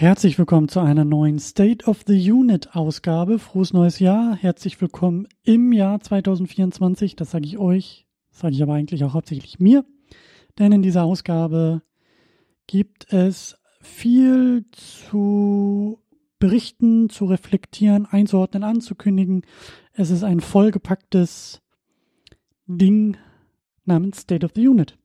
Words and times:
Herzlich 0.00 0.38
willkommen 0.38 0.70
zu 0.70 0.80
einer 0.80 1.04
neuen 1.04 1.38
State 1.38 1.84
of 1.84 2.04
the 2.06 2.32
Unit 2.32 2.74
Ausgabe. 2.74 3.38
Frohes 3.38 3.74
neues 3.74 3.98
Jahr. 3.98 4.34
Herzlich 4.34 4.80
willkommen 4.80 5.28
im 5.42 5.74
Jahr 5.74 6.00
2024. 6.00 7.16
Das 7.16 7.32
sage 7.32 7.44
ich 7.44 7.58
euch, 7.58 8.06
sage 8.30 8.54
ich 8.54 8.62
aber 8.62 8.72
eigentlich 8.72 9.04
auch 9.04 9.12
hauptsächlich 9.12 9.60
mir. 9.60 9.84
Denn 10.58 10.72
in 10.72 10.80
dieser 10.80 11.04
Ausgabe 11.04 11.82
gibt 12.66 13.12
es 13.12 13.58
viel 13.82 14.64
zu 14.72 15.98
berichten, 16.38 17.10
zu 17.10 17.26
reflektieren, 17.26 18.06
einzuordnen, 18.06 18.64
anzukündigen. 18.64 19.42
Es 19.92 20.08
ist 20.08 20.24
ein 20.24 20.40
vollgepacktes 20.40 21.60
Ding 22.66 23.18
namens 23.84 24.22
State 24.22 24.46
of 24.46 24.52
the 24.54 24.66
Unit. 24.66 24.96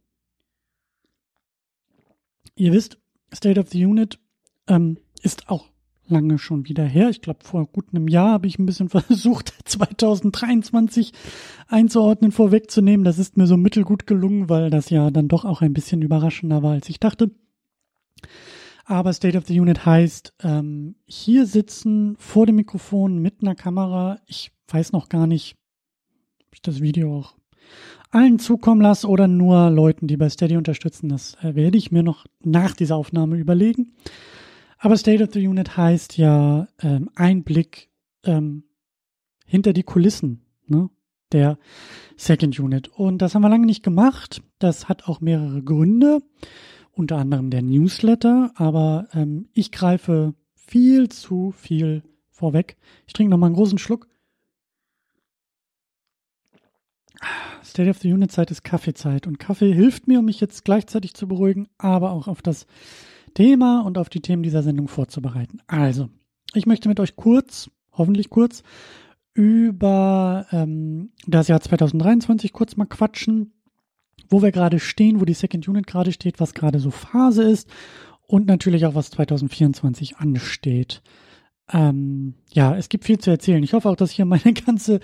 Ihr 2.56 2.72
wisst, 2.72 2.98
State 3.34 3.60
of 3.60 3.68
the 3.68 3.86
Unit 3.86 4.20
ähm, 4.68 4.98
ist 5.22 5.50
auch 5.50 5.68
lange 6.08 6.38
schon 6.38 6.68
wieder 6.68 6.84
her. 6.84 7.10
Ich 7.10 7.22
glaube, 7.22 7.40
vor 7.44 7.66
gut 7.66 7.86
einem 7.92 8.08
Jahr 8.08 8.32
habe 8.32 8.48
ich 8.48 8.60
ein 8.60 8.66
bisschen 8.66 8.90
versucht, 8.90 9.54
2023 9.66 11.14
einzuordnen, 11.68 12.32
vorwegzunehmen. 12.32 13.04
Das 13.04 13.20
ist 13.20 13.38
mir 13.38 13.48
so 13.48 13.58
mittelgut 13.58 14.08
gelungen, 14.08 14.50
weil 14.50 14.70
das 14.70 14.90
ja 14.90 15.12
dann 15.12 15.28
doch 15.28 15.46
auch 15.46 15.62
ein 15.62 15.74
bisschen 15.74 16.02
überraschender 16.02 16.64
war, 16.64 16.74
als 16.74 16.90
ich 16.90 17.00
dachte. 17.00 17.32
Aber 18.86 19.14
State 19.14 19.38
of 19.38 19.48
the 19.48 19.60
Unit 19.60 19.86
heißt, 19.86 20.34
ähm, 20.44 20.96
hier 21.06 21.48
sitzen 21.48 22.16
vor 22.20 22.46
dem 22.46 22.58
Mikrofon 22.58 23.18
mit 23.18 23.42
einer 23.42 23.56
Kamera. 23.56 24.20
Ich 24.28 24.52
weiß 24.68 24.92
noch 24.92 25.10
gar 25.10 25.26
nicht, 25.26 25.56
ob 26.48 26.54
ich 26.54 26.62
das 26.62 26.82
Video 26.82 27.18
auch 27.18 27.36
allen 28.12 28.38
zukommen 28.38 28.82
lasse 28.82 29.08
oder 29.08 29.28
nur 29.28 29.72
Leuten, 29.72 30.08
die 30.08 30.18
bei 30.18 30.30
Steady 30.30 30.56
unterstützen. 30.56 31.10
Das 31.10 31.36
äh, 31.42 31.56
werde 31.56 31.80
ich 31.80 31.92
mir 31.92 32.04
noch 32.04 32.28
nach 32.44 32.76
dieser 32.76 32.96
Aufnahme 32.96 33.38
überlegen. 33.38 33.94
Aber 34.86 34.98
State 34.98 35.24
of 35.24 35.34
the 35.34 35.48
Unit 35.48 35.78
heißt 35.78 36.16
ja 36.16 36.68
ähm, 36.80 37.10
Einblick 37.16 37.90
ähm, 38.24 38.66
hinter 39.48 39.74
die 39.74 39.82
Kulissen 39.82 40.46
ne, 40.68 40.92
der 41.32 41.58
Second 42.18 42.60
Unit. 42.60 42.90
Und 42.90 43.18
das 43.18 43.34
haben 43.34 43.42
wir 43.42 43.50
lange 43.50 43.66
nicht 43.66 43.82
gemacht. 43.82 44.44
Das 44.60 44.88
hat 44.88 45.08
auch 45.08 45.22
mehrere 45.22 45.64
Gründe, 45.64 46.20
unter 46.92 47.18
anderem 47.18 47.50
der 47.50 47.64
Newsletter. 47.64 48.52
Aber 48.54 49.08
ähm, 49.14 49.50
ich 49.54 49.72
greife 49.72 50.36
viel 50.54 51.10
zu 51.10 51.50
viel 51.50 52.04
vorweg. 52.30 52.78
Ich 53.08 53.14
trinke 53.14 53.32
noch 53.32 53.40
mal 53.40 53.48
einen 53.48 53.56
großen 53.56 53.80
Schluck. 53.80 54.08
State 57.64 57.90
of 57.90 57.98
the 57.98 58.14
Unit 58.14 58.32
Zeit 58.32 58.52
ist 58.52 58.64
Kaffeezeit 58.64 59.26
und 59.26 59.40
Kaffee 59.40 59.74
hilft 59.74 60.08
mir, 60.08 60.20
um 60.20 60.26
mich 60.26 60.40
jetzt 60.42 60.64
gleichzeitig 60.64 61.16
zu 61.16 61.28
beruhigen, 61.28 61.70
aber 61.80 62.12
auch 62.12 62.28
auf 62.28 62.44
das 62.44 62.68
Thema 63.36 63.82
und 63.82 64.00
auf 64.00 64.10
die 64.10 64.22
Themen 64.22 64.42
dieser 64.42 64.64
Sendung 64.64 64.88
vorzubereiten. 64.88 65.60
Also, 65.68 66.10
ich 66.56 66.66
möchte 66.66 66.90
mit 66.90 67.00
euch 67.00 67.16
kurz, 67.16 67.70
hoffentlich 67.92 68.32
kurz, 68.32 68.64
über 69.36 70.48
ähm, 70.52 71.12
das 71.28 71.50
Jahr 71.50 71.62
2023 71.62 72.54
kurz 72.54 72.78
mal 72.78 72.86
quatschen, 72.86 73.54
wo 74.30 74.42
wir 74.42 74.52
gerade 74.52 74.80
stehen, 74.80 75.20
wo 75.22 75.26
die 75.26 75.34
Second 75.34 75.68
Unit 75.68 75.86
gerade 75.86 76.12
steht, 76.12 76.40
was 76.40 76.54
gerade 76.54 76.80
so 76.80 76.90
Phase 76.90 77.44
ist 77.44 77.70
und 78.26 78.48
natürlich 78.48 78.86
auch, 78.86 78.96
was 78.96 79.12
2024 79.12 80.18
ansteht. 80.18 81.04
Ähm, 81.72 82.36
ja, 82.52 82.76
es 82.76 82.90
gibt 82.90 83.06
viel 83.06 83.20
zu 83.20 83.30
erzählen. 83.30 83.64
Ich 83.64 83.74
hoffe 83.74 83.90
auch, 83.90 83.96
dass 83.96 84.12
hier 84.12 84.26
meine 84.26 84.54
ganze 84.66 85.02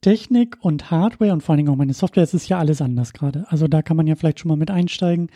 Technik 0.00 0.56
und 0.60 0.90
Hardware 0.90 1.32
und 1.32 1.42
vor 1.42 1.52
allen 1.52 1.58
Dingen 1.58 1.70
auch 1.70 1.76
meine 1.76 1.92
Software, 1.92 2.22
es 2.22 2.34
ist 2.34 2.48
ja 2.48 2.58
alles 2.58 2.80
anders 2.80 3.12
gerade. 3.12 3.44
Also 3.48 3.68
da 3.68 3.82
kann 3.82 3.96
man 3.96 4.06
ja 4.06 4.14
vielleicht 4.14 4.40
schon 4.40 4.48
mal 4.48 4.56
mit 4.56 4.70
einsteigen 4.70 5.30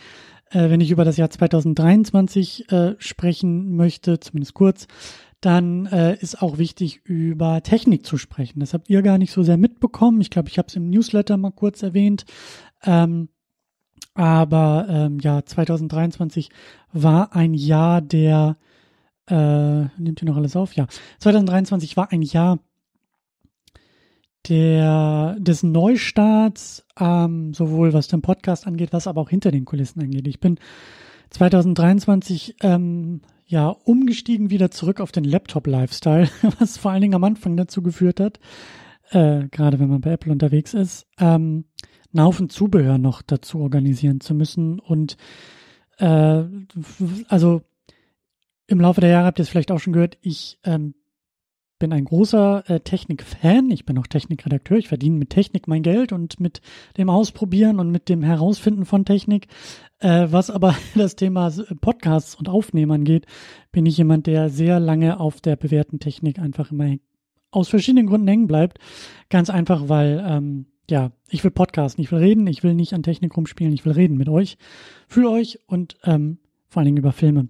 äh, 0.51 0.69
wenn 0.69 0.81
ich 0.81 0.91
über 0.91 1.05
das 1.05 1.17
Jahr 1.17 1.29
2023 1.29 2.71
äh, 2.71 2.95
sprechen 2.97 3.75
möchte, 3.75 4.19
zumindest 4.19 4.53
kurz, 4.53 4.87
dann 5.41 5.85
äh, 5.87 6.15
ist 6.15 6.41
auch 6.41 6.57
wichtig, 6.57 7.01
über 7.03 7.61
Technik 7.61 8.05
zu 8.05 8.17
sprechen. 8.17 8.61
Das 8.61 8.73
habt 8.73 8.89
ihr 8.89 9.01
gar 9.01 9.17
nicht 9.17 9.31
so 9.31 9.43
sehr 9.43 9.57
mitbekommen. 9.57 10.21
Ich 10.21 10.29
glaube, 10.29 10.49
ich 10.49 10.57
habe 10.57 10.67
es 10.67 10.75
im 10.75 10.89
Newsletter 10.89 11.37
mal 11.37 11.51
kurz 11.51 11.83
erwähnt. 11.83 12.25
Ähm, 12.83 13.29
aber 14.15 14.87
ähm, 14.89 15.19
ja, 15.19 15.45
2023 15.45 16.49
war 16.93 17.35
ein 17.35 17.53
Jahr 17.53 18.01
der, 18.01 18.57
äh, 19.29 19.83
nimmt 19.97 20.21
ihr 20.21 20.27
noch 20.27 20.37
alles 20.37 20.55
auf? 20.55 20.73
Ja, 20.73 20.87
2023 21.19 21.97
war 21.97 22.11
ein 22.11 22.21
Jahr 22.21 22.59
der, 24.49 25.35
des 25.39 25.63
Neustarts, 25.63 26.85
ähm, 26.99 27.53
sowohl 27.53 27.93
was 27.93 28.07
den 28.07 28.21
Podcast 28.21 28.67
angeht, 28.67 28.93
was 28.93 29.07
aber 29.07 29.21
auch 29.21 29.29
hinter 29.29 29.51
den 29.51 29.65
Kulissen 29.65 30.01
angeht. 30.01 30.27
Ich 30.27 30.39
bin 30.39 30.59
2023 31.31 32.55
ähm, 32.61 33.21
ja 33.45 33.69
umgestiegen 33.69 34.49
wieder 34.49 34.71
zurück 34.71 35.01
auf 35.01 35.11
den 35.11 35.23
Laptop-Lifestyle, 35.23 36.29
was 36.59 36.77
vor 36.77 36.91
allen 36.91 37.01
Dingen 37.01 37.15
am 37.15 37.23
Anfang 37.23 37.57
dazu 37.57 37.81
geführt 37.81 38.19
hat, 38.19 38.39
äh, 39.11 39.47
gerade 39.49 39.79
wenn 39.79 39.89
man 39.89 40.01
bei 40.01 40.11
Apple 40.11 40.31
unterwegs 40.31 40.73
ist, 40.73 41.07
ähm, 41.19 41.65
einen 42.13 42.25
Haufen 42.25 42.49
Zubehör 42.49 42.97
noch 42.97 43.21
dazu 43.21 43.59
organisieren 43.59 44.21
zu 44.21 44.33
müssen. 44.33 44.79
Und 44.79 45.17
äh, 45.97 46.43
also 47.27 47.61
im 48.67 48.79
Laufe 48.79 49.01
der 49.01 49.09
Jahre 49.09 49.27
habt 49.27 49.39
ihr 49.39 49.43
es 49.43 49.49
vielleicht 49.49 49.71
auch 49.71 49.79
schon 49.79 49.93
gehört, 49.93 50.17
ich 50.21 50.59
ähm, 50.63 50.95
bin 51.79 51.91
ein 51.91 52.05
großer 52.05 52.63
äh, 52.69 52.79
Technik-Fan. 52.79 53.69
Ich 53.71 53.85
bin 53.85 53.97
auch 53.97 54.07
Technikredakteur. 54.07 54.77
Ich 54.77 54.87
verdiene 54.87 55.17
mit 55.17 55.29
Technik 55.29 55.67
mein 55.67 55.83
Geld 55.83 56.13
und 56.13 56.39
mit 56.39 56.61
dem 56.97 57.09
Ausprobieren 57.09 57.79
und 57.79 57.91
mit 57.91 58.07
dem 58.09 58.23
Herausfinden 58.23 58.85
von 58.85 59.05
Technik. 59.05 59.47
Äh, 59.99 60.27
was 60.29 60.49
aber 60.49 60.75
das 60.95 61.15
Thema 61.15 61.51
Podcasts 61.81 62.35
und 62.35 62.49
Aufnehmen 62.49 62.91
angeht, 62.91 63.25
bin 63.71 63.85
ich 63.85 63.97
jemand, 63.97 64.27
der 64.27 64.49
sehr 64.49 64.79
lange 64.79 65.19
auf 65.19 65.41
der 65.41 65.55
bewährten 65.55 65.99
Technik 65.99 66.39
einfach 66.39 66.71
immer 66.71 66.95
aus 67.51 67.69
verschiedenen 67.69 68.07
Gründen 68.07 68.27
hängen 68.27 68.47
bleibt. 68.47 68.79
Ganz 69.29 69.49
einfach, 69.49 69.89
weil 69.89 70.23
ähm, 70.25 70.67
ja, 70.89 71.11
ich 71.29 71.43
will 71.43 71.51
podcasten, 71.51 72.03
ich 72.03 72.11
will 72.11 72.19
reden, 72.19 72.47
ich 72.47 72.63
will 72.63 72.75
nicht 72.75 72.93
an 72.93 73.03
Technik 73.03 73.35
rumspielen, 73.35 73.73
ich 73.73 73.85
will 73.85 73.93
reden 73.93 74.17
mit 74.17 74.29
euch, 74.29 74.57
für 75.07 75.29
euch 75.29 75.59
und 75.67 75.97
ähm, 76.03 76.37
vor 76.67 76.81
allen 76.81 76.85
Dingen 76.85 76.97
über 76.97 77.11
Filme. 77.11 77.47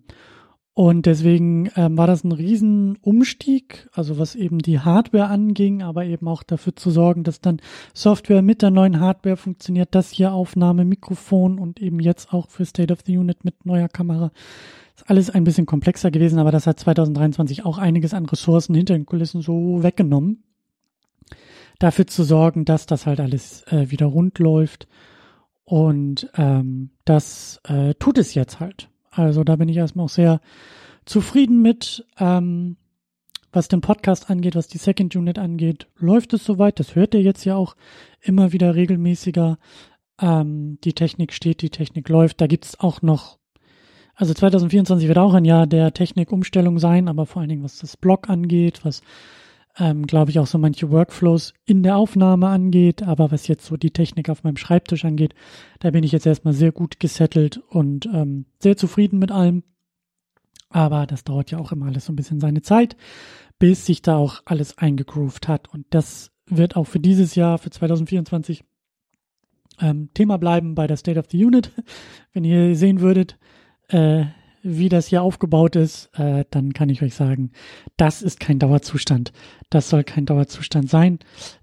Und 0.78 1.06
deswegen 1.06 1.72
ähm, 1.78 1.98
war 1.98 2.06
das 2.06 2.26
ein 2.26 2.34
Riesenumstieg, 2.34 3.88
also 3.94 4.18
was 4.18 4.36
eben 4.36 4.60
die 4.60 4.82
Hardware 4.82 5.28
anging, 5.28 5.82
aber 5.82 6.04
eben 6.04 6.28
auch 6.28 6.44
dafür 6.44 6.76
zu 6.76 6.92
sorgen, 6.92 7.24
dass 7.24 7.40
dann 7.40 7.62
Software 7.94 8.42
mit 8.42 8.62
der 8.62 8.72
neuen 8.72 9.00
Hardware 9.00 9.38
funktioniert, 9.38 9.96
das 9.96 10.12
hier 10.12 10.34
Aufnahme, 10.34 10.84
Mikrofon 10.84 11.60
und 11.60 11.82
eben 11.82 12.02
jetzt 12.02 12.34
auch 12.34 12.50
für 12.50 12.66
State 12.66 12.92
of 12.92 13.00
the 13.06 13.18
Unit 13.18 13.46
mit 13.46 13.66
neuer 13.66 13.88
Kamera. 13.88 14.34
Ist 14.98 15.10
alles 15.10 15.30
ein 15.30 15.46
bisschen 15.46 15.66
komplexer 15.66 16.12
gewesen, 16.12 16.40
aber 16.40 16.52
das 16.52 16.68
hat 16.68 16.78
2023 16.78 17.64
auch 17.64 17.78
einiges 17.78 18.14
an 18.14 18.26
Ressourcen 18.26 18.76
hinter 18.76 18.96
den 18.96 19.06
Kulissen 19.06 19.42
so 19.42 19.82
weggenommen. 19.82 20.44
Dafür 21.80 22.06
zu 22.06 22.24
sorgen, 22.24 22.66
dass 22.66 22.86
das 22.86 23.06
halt 23.06 23.22
alles 23.22 23.64
äh, 23.68 23.92
wieder 23.92 24.08
rund 24.08 24.40
läuft. 24.40 24.90
Und 25.64 26.30
ähm, 26.36 26.90
das 27.06 27.62
äh, 27.64 27.94
tut 27.94 28.18
es 28.18 28.34
jetzt 28.34 28.60
halt. 28.60 28.90
Also 29.16 29.44
da 29.44 29.56
bin 29.56 29.70
ich 29.70 29.78
erstmal 29.78 30.06
auch 30.06 30.10
sehr 30.10 30.42
zufrieden 31.06 31.62
mit. 31.62 32.06
Ähm, 32.20 32.78
was 33.56 33.70
den 33.70 33.80
Podcast 33.80 34.30
angeht, 34.30 34.56
was 34.56 34.68
die 34.68 34.78
Second 34.78 35.16
Unit 35.16 35.40
angeht, 35.40 35.88
läuft 35.98 36.34
es 36.34 36.44
soweit. 36.44 36.78
Das 36.80 36.94
hört 36.94 37.14
ihr 37.14 37.22
jetzt 37.22 37.46
ja 37.46 37.56
auch 37.56 37.78
immer 38.20 38.52
wieder 38.52 38.76
regelmäßiger. 38.76 39.58
Ähm, 40.22 40.78
die 40.84 40.94
Technik 40.94 41.32
steht, 41.32 41.62
die 41.62 41.70
Technik 41.70 42.10
läuft. 42.10 42.42
Da 42.42 42.48
gibt's 42.48 42.78
auch 42.80 43.02
noch, 43.02 43.38
also 44.14 44.34
2024 44.34 45.08
wird 45.08 45.18
auch 45.18 45.34
ein 45.34 45.46
Jahr 45.46 45.68
der 45.68 45.94
Technikumstellung 45.94 46.80
sein, 46.80 47.08
aber 47.08 47.26
vor 47.26 47.40
allen 47.40 47.50
Dingen 47.50 47.64
was 47.64 47.80
das 47.80 47.96
Blog 47.96 48.30
angeht, 48.30 48.82
was 48.84 49.02
ähm, 49.78 50.08
glaube 50.08 50.32
ich, 50.32 50.40
auch 50.40 50.48
so 50.48 50.58
manche 50.58 50.90
Workflows 50.90 51.54
in 51.66 51.84
der 51.84 51.98
Aufnahme 51.98 52.48
angeht. 52.48 53.04
Aber 53.04 53.32
was 53.32 53.48
jetzt 53.48 53.66
so 53.66 53.78
die 53.78 53.92
Technik 53.92 54.30
auf 54.30 54.44
meinem 54.44 54.58
Schreibtisch 54.58 55.06
angeht, 55.06 55.36
da 55.80 55.92
bin 55.92 56.04
ich 56.04 56.12
jetzt 56.12 56.26
erstmal 56.26 56.54
sehr 56.54 56.72
gut 56.72 57.00
gesettelt 57.00 57.58
und 57.70 58.06
ähm, 58.08 58.46
sehr 58.60 58.78
zufrieden 58.78 59.20
mit 59.20 59.32
allem. 59.32 59.64
Aber 60.70 61.06
das 61.06 61.24
dauert 61.24 61.52
ja 61.52 61.60
auch 61.60 61.72
immer 61.72 61.88
alles 61.88 62.06
so 62.06 62.14
ein 62.14 62.16
bisschen 62.16 62.40
seine 62.40 62.62
Zeit, 62.62 62.96
bis 63.60 63.86
sich 63.86 64.02
da 64.02 64.18
auch 64.18 64.42
alles 64.46 64.78
eingegroovt 64.78 65.48
hat. 65.48 65.74
Und 65.74 65.86
das 65.90 66.32
wird 66.48 66.76
auch 66.76 66.86
für 66.86 67.00
dieses 67.00 67.36
Jahr, 67.36 67.58
für 67.58 67.70
2024, 67.70 68.64
ähm, 69.82 70.10
Thema 70.14 70.38
bleiben 70.38 70.76
bei 70.76 70.88
der 70.88 70.98
State 70.98 71.20
of 71.20 71.26
the 71.30 71.44
Unit. 71.44 71.72
Wenn 72.34 72.46
ihr 72.46 72.76
sehen 72.76 73.02
würdet, 73.02 73.38
äh, 73.90 74.26
wie 74.66 74.90
das 74.90 75.08
hier 75.08 75.22
aufgebaut 75.22 75.76
ist, 75.76 76.10
äh, 76.18 76.44
dann 76.50 76.74
kann 76.74 76.90
ich 76.90 77.04
euch 77.04 77.14
sagen, 77.14 77.52
das 77.98 78.22
ist 78.24 78.40
kein 78.40 78.58
Dauerzustand. 78.58 79.32
Das 79.70 79.90
soll 79.90 80.04
kein 80.04 80.26
Dauerzustand 80.26 80.90
sein. 80.90 81.20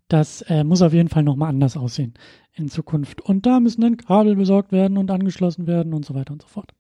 Das 0.09 0.43
äh, 0.43 0.63
muss 0.63 0.83
auf 0.83 0.93
jeden 0.93 1.09
Fall 1.09 1.25
nochmal 1.25 1.49
anders 1.49 1.77
aussehen 1.77 2.15
in 2.55 2.69
Zukunft. 2.69 3.21
Und 3.21 3.45
da 3.45 3.61
müssen 3.61 3.81
dann 3.81 3.97
Kabel 3.97 4.37
besorgt 4.37 4.71
werden 4.71 4.99
und 4.99 5.11
angeschlossen 5.11 5.67
werden 5.67 5.95
und 5.95 6.05
so 6.05 6.15
weiter 6.15 6.33
und 6.33 6.43
so 6.43 6.49
fort. 6.49 6.73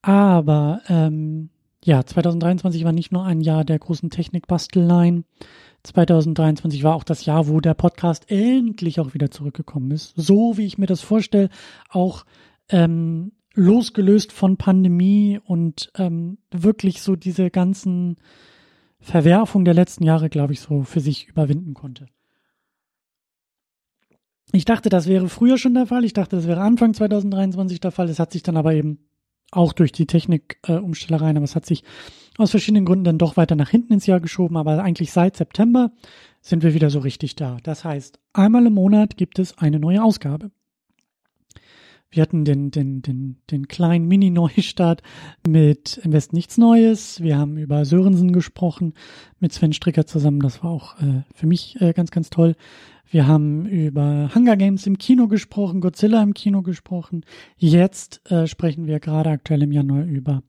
Aber 0.00 0.80
ähm, 0.88 1.50
ja, 1.84 2.04
2023 2.04 2.84
war 2.84 2.92
nicht 2.92 3.12
nur 3.12 3.24
ein 3.24 3.40
Jahr 3.40 3.64
der 3.64 3.78
großen 3.78 4.10
Technikbasteleien. 4.10 5.24
2023 5.84 6.82
war 6.82 6.94
auch 6.94 7.04
das 7.04 7.24
Jahr, 7.24 7.48
wo 7.48 7.60
der 7.60 7.74
Podcast 7.74 8.30
endlich 8.30 8.98
auch 8.98 9.14
wieder 9.14 9.30
zurückgekommen 9.30 9.90
ist. 9.92 10.14
So 10.16 10.56
wie 10.56 10.66
ich 10.66 10.78
mir 10.78 10.86
das 10.86 11.00
vorstelle, 11.00 11.48
auch 11.90 12.24
ähm, 12.68 13.32
losgelöst 13.54 14.32
von 14.32 14.56
Pandemie 14.56 15.40
und 15.44 15.90
ähm, 15.96 16.38
wirklich 16.50 17.02
so 17.02 17.16
diese 17.16 17.50
ganzen 17.50 18.16
Verwerfungen 19.00 19.64
der 19.64 19.74
letzten 19.74 20.04
Jahre, 20.04 20.30
glaube 20.30 20.52
ich, 20.52 20.60
so 20.60 20.84
für 20.84 21.00
sich 21.00 21.28
überwinden 21.28 21.74
konnte. 21.74 22.06
Ich 24.52 24.64
dachte, 24.64 24.90
das 24.90 25.06
wäre 25.06 25.28
früher 25.28 25.58
schon 25.58 25.74
der 25.74 25.86
Fall. 25.86 26.04
Ich 26.04 26.12
dachte, 26.12 26.36
das 26.36 26.46
wäre 26.46 26.60
Anfang 26.60 26.94
2023 26.94 27.80
der 27.80 27.90
Fall. 27.90 28.08
Es 28.08 28.18
hat 28.18 28.32
sich 28.32 28.42
dann 28.42 28.56
aber 28.56 28.74
eben 28.74 28.98
auch 29.50 29.72
durch 29.72 29.92
die 29.92 30.06
Technikumstellereien, 30.06 31.36
äh, 31.36 31.38
aber 31.38 31.44
es 31.44 31.56
hat 31.56 31.66
sich 31.66 31.84
aus 32.38 32.50
verschiedenen 32.50 32.84
Gründen 32.84 33.04
dann 33.04 33.18
doch 33.18 33.36
weiter 33.36 33.56
nach 33.56 33.70
hinten 33.70 33.94
ins 33.94 34.06
Jahr 34.06 34.20
geschoben. 34.20 34.56
Aber 34.56 34.82
eigentlich 34.82 35.12
seit 35.12 35.36
September 35.36 35.92
sind 36.40 36.62
wir 36.62 36.74
wieder 36.74 36.90
so 36.90 36.98
richtig 36.98 37.34
da. 37.36 37.58
Das 37.62 37.84
heißt, 37.84 38.18
einmal 38.32 38.66
im 38.66 38.74
Monat 38.74 39.16
gibt 39.16 39.38
es 39.38 39.56
eine 39.58 39.78
neue 39.78 40.02
Ausgabe. 40.02 40.50
Wir 42.12 42.22
hatten 42.22 42.44
den, 42.44 42.70
den, 42.70 43.00
den, 43.00 43.36
den 43.50 43.68
kleinen 43.68 44.06
Mini-Neustart 44.06 45.02
mit 45.48 45.98
Im 46.04 46.12
Westen 46.12 46.36
nichts 46.36 46.58
Neues. 46.58 47.22
Wir 47.22 47.38
haben 47.38 47.56
über 47.56 47.86
Sörensen 47.86 48.34
gesprochen 48.34 48.92
mit 49.40 49.54
Sven 49.54 49.72
Stricker 49.72 50.04
zusammen. 50.04 50.40
Das 50.40 50.62
war 50.62 50.70
auch 50.70 51.00
äh, 51.00 51.22
für 51.34 51.46
mich 51.46 51.80
äh, 51.80 51.94
ganz, 51.94 52.10
ganz 52.10 52.28
toll. 52.28 52.54
Wir 53.08 53.26
haben 53.26 53.64
über 53.64 54.30
Hunger 54.34 54.58
Games 54.58 54.86
im 54.86 54.98
Kino 54.98 55.26
gesprochen, 55.26 55.80
Godzilla 55.80 56.22
im 56.22 56.34
Kino 56.34 56.60
gesprochen. 56.60 57.24
Jetzt 57.56 58.30
äh, 58.30 58.46
sprechen 58.46 58.86
wir 58.86 59.00
gerade 59.00 59.30
aktuell 59.30 59.62
im 59.62 59.72
Januar 59.72 60.04
über 60.04 60.42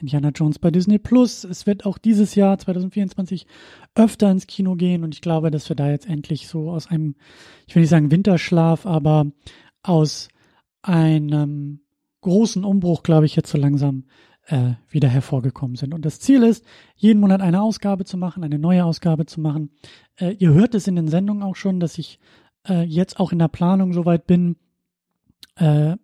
Indiana 0.00 0.30
Jones 0.30 0.58
bei 0.58 0.72
Disney 0.72 0.98
Plus. 0.98 1.44
Es 1.44 1.64
wird 1.64 1.86
auch 1.86 1.98
dieses 1.98 2.34
Jahr 2.34 2.58
2024 2.58 3.46
öfter 3.94 4.32
ins 4.32 4.48
Kino 4.48 4.74
gehen 4.74 5.04
und 5.04 5.14
ich 5.14 5.20
glaube, 5.20 5.52
dass 5.52 5.68
wir 5.68 5.76
da 5.76 5.90
jetzt 5.90 6.08
endlich 6.08 6.48
so 6.48 6.70
aus 6.70 6.88
einem, 6.88 7.14
ich 7.68 7.74
will 7.76 7.82
nicht 7.82 7.90
sagen 7.90 8.10
Winterschlaf, 8.10 8.84
aber 8.84 9.26
aus 9.84 10.28
einem 10.84 11.80
großen 12.20 12.64
Umbruch, 12.64 13.02
glaube 13.02 13.26
ich, 13.26 13.36
jetzt 13.36 13.50
so 13.50 13.58
langsam 13.58 14.04
äh, 14.46 14.72
wieder 14.88 15.08
hervorgekommen 15.08 15.76
sind. 15.76 15.94
Und 15.94 16.04
das 16.04 16.20
Ziel 16.20 16.42
ist, 16.42 16.64
jeden 16.96 17.20
Monat 17.20 17.40
eine 17.40 17.62
Ausgabe 17.62 18.04
zu 18.04 18.16
machen, 18.16 18.44
eine 18.44 18.58
neue 18.58 18.84
Ausgabe 18.84 19.26
zu 19.26 19.40
machen. 19.40 19.70
Äh, 20.16 20.32
ihr 20.32 20.52
hört 20.52 20.74
es 20.74 20.86
in 20.86 20.96
den 20.96 21.08
Sendungen 21.08 21.42
auch 21.42 21.56
schon, 21.56 21.80
dass 21.80 21.98
ich 21.98 22.18
äh, 22.68 22.82
jetzt 22.82 23.18
auch 23.18 23.32
in 23.32 23.38
der 23.38 23.48
Planung 23.48 23.92
soweit 23.92 24.26
bin, 24.26 24.56
äh, 25.56 25.96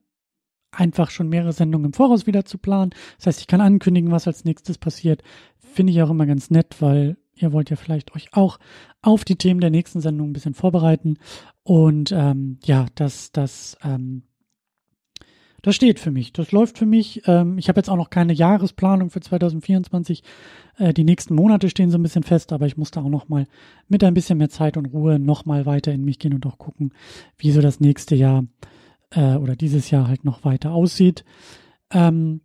einfach 0.73 1.11
schon 1.11 1.29
mehrere 1.29 1.53
Sendungen 1.53 1.87
im 1.87 1.93
Voraus 1.93 2.27
wieder 2.27 2.45
zu 2.45 2.59
planen. 2.59 2.91
Das 3.19 3.27
heißt, 3.27 3.41
ich 3.41 3.47
kann 3.47 3.61
ankündigen, 3.61 4.11
was 4.11 4.27
als 4.27 4.45
nächstes 4.45 4.79
passiert. 4.79 5.23
Finde 5.59 5.93
ich 5.93 6.03
auch 6.03 6.11
immer 6.11 6.27
ganz 6.27 6.51
nett, 6.51 6.77
weil 6.81 7.17
ihr 7.35 7.53
wollt 7.53 7.71
ja 7.71 7.77
vielleicht 7.77 8.15
euch 8.15 8.33
auch 8.33 8.59
auf 9.03 9.25
die 9.25 9.37
Themen 9.37 9.61
der 9.61 9.71
nächsten 9.71 10.01
Sendung 10.01 10.31
ein 10.31 10.33
bisschen 10.33 10.55
vorbereiten. 10.55 11.19
Und 11.63 12.13
ähm, 12.13 12.59
ja, 12.65 12.87
das, 12.95 13.33
das 13.33 13.77
ähm, 13.83 14.23
das 15.63 15.75
steht 15.75 15.99
für 15.99 16.11
mich, 16.11 16.33
das 16.33 16.53
läuft 16.53 16.79
für 16.79 16.87
mich. 16.87 17.23
Ähm, 17.27 17.59
ich 17.59 17.69
habe 17.69 17.79
jetzt 17.79 17.91
auch 17.91 17.97
noch 17.97 18.11
keine 18.11 18.33
Jahresplanung 18.33 19.11
für 19.11 19.21
2024. 19.21 20.23
Äh, 20.79 20.93
die 20.93 21.05
nächsten 21.05 21.35
Monate 21.35 21.69
stehen 21.71 21.91
so 21.91 21.99
ein 21.99 22.03
bisschen 22.03 22.23
fest, 22.23 22.53
aber 22.53 22.67
ich 22.67 22.77
muss 22.77 22.91
da 22.91 23.03
auch 23.03 23.09
noch 23.09 23.29
mal 23.29 23.47
mit 23.89 24.03
ein 24.05 24.15
bisschen 24.15 24.39
mehr 24.39 24.49
Zeit 24.49 24.77
und 24.77 24.87
Ruhe 24.87 25.19
noch 25.19 25.45
mal 25.45 25.67
weiter 25.67 25.93
in 25.93 26.05
mich 26.05 26.19
gehen 26.19 26.35
und 26.35 26.47
auch 26.47 26.59
gucken, 26.59 26.93
wie 27.37 27.51
so 27.51 27.61
das 27.61 27.81
nächste 27.81 28.15
Jahr 28.15 28.45
äh, 29.11 29.35
oder 29.35 29.57
dieses 29.57 29.91
Jahr 29.91 30.09
halt 30.09 30.25
noch 30.25 30.45
weiter 30.45 30.73
aussieht. 30.73 31.25
Ähm, 31.93 32.41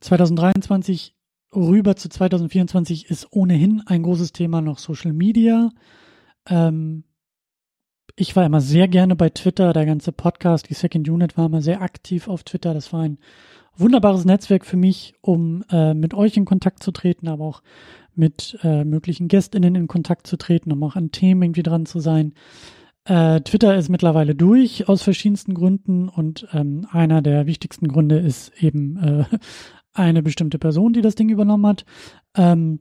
2023 0.00 1.14
rüber 1.54 1.96
zu 1.96 2.08
2024 2.08 3.10
ist 3.10 3.28
ohnehin 3.30 3.82
ein 3.86 4.02
großes 4.02 4.32
Thema 4.32 4.60
noch 4.60 4.78
Social 4.78 5.12
Media. 5.12 5.70
Ähm, 6.48 7.04
ich 8.16 8.34
war 8.34 8.46
immer 8.46 8.62
sehr 8.62 8.88
gerne 8.88 9.14
bei 9.14 9.28
Twitter. 9.28 9.72
Der 9.74 9.84
ganze 9.84 10.10
Podcast, 10.10 10.70
die 10.70 10.74
Second 10.74 11.08
Unit 11.08 11.36
war 11.36 11.46
immer 11.46 11.60
sehr 11.60 11.82
aktiv 11.82 12.28
auf 12.28 12.44
Twitter. 12.44 12.72
Das 12.72 12.92
war 12.92 13.02
ein 13.02 13.18
wunderbares 13.76 14.24
Netzwerk 14.24 14.64
für 14.64 14.78
mich, 14.78 15.14
um 15.20 15.62
äh, 15.70 15.92
mit 15.92 16.14
euch 16.14 16.36
in 16.38 16.46
Kontakt 16.46 16.82
zu 16.82 16.92
treten, 16.92 17.28
aber 17.28 17.44
auch 17.44 17.62
mit 18.14 18.58
äh, 18.62 18.84
möglichen 18.84 19.28
GästInnen 19.28 19.74
in 19.74 19.86
Kontakt 19.86 20.26
zu 20.26 20.38
treten, 20.38 20.72
um 20.72 20.82
auch 20.82 20.96
an 20.96 21.12
Themen 21.12 21.42
irgendwie 21.42 21.62
dran 21.62 21.84
zu 21.84 22.00
sein. 22.00 22.32
Äh, 23.04 23.42
Twitter 23.42 23.76
ist 23.76 23.90
mittlerweile 23.90 24.34
durch 24.34 24.88
aus 24.88 25.02
verschiedensten 25.02 25.52
Gründen 25.52 26.08
und 26.08 26.48
ähm, 26.54 26.86
einer 26.90 27.20
der 27.20 27.46
wichtigsten 27.46 27.86
Gründe 27.86 28.18
ist 28.18 28.50
eben 28.62 28.96
äh, 28.96 29.24
eine 29.92 30.22
bestimmte 30.22 30.58
Person, 30.58 30.94
die 30.94 31.02
das 31.02 31.14
Ding 31.14 31.28
übernommen 31.28 31.66
hat. 31.66 31.84
Ähm, 32.34 32.80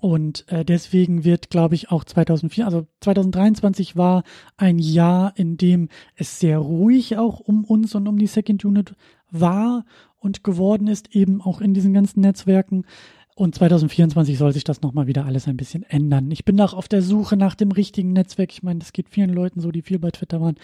und 0.00 0.46
äh, 0.48 0.64
deswegen 0.64 1.24
wird, 1.24 1.50
glaube 1.50 1.74
ich, 1.74 1.90
auch 1.90 2.04
2004, 2.04 2.64
also 2.64 2.86
2023 3.00 3.96
war 3.96 4.24
ein 4.56 4.78
Jahr, 4.78 5.32
in 5.36 5.56
dem 5.56 5.88
es 6.16 6.40
sehr 6.40 6.58
ruhig 6.58 7.18
auch 7.18 7.40
um 7.40 7.64
uns 7.64 7.94
und 7.94 8.08
um 8.08 8.18
die 8.18 8.26
Second 8.26 8.64
Unit 8.64 8.94
war 9.30 9.84
und 10.18 10.42
geworden 10.42 10.86
ist, 10.86 11.14
eben 11.14 11.40
auch 11.40 11.60
in 11.60 11.74
diesen 11.74 11.92
ganzen 11.92 12.20
Netzwerken. 12.20 12.84
Und 13.34 13.54
2024 13.54 14.36
soll 14.36 14.52
sich 14.52 14.64
das 14.64 14.82
nochmal 14.82 15.06
wieder 15.06 15.24
alles 15.24 15.48
ein 15.48 15.56
bisschen 15.56 15.82
ändern. 15.84 16.30
Ich 16.30 16.44
bin 16.44 16.60
auch 16.60 16.74
auf 16.74 16.88
der 16.88 17.00
Suche 17.00 17.36
nach 17.36 17.54
dem 17.54 17.72
richtigen 17.72 18.12
Netzwerk. 18.12 18.52
Ich 18.52 18.62
meine, 18.62 18.80
das 18.80 18.92
geht 18.92 19.08
vielen 19.08 19.30
Leuten 19.30 19.60
so, 19.60 19.70
die 19.70 19.82
viel 19.82 19.98
bei 19.98 20.10
Twitter 20.10 20.40
waren. 20.40 20.56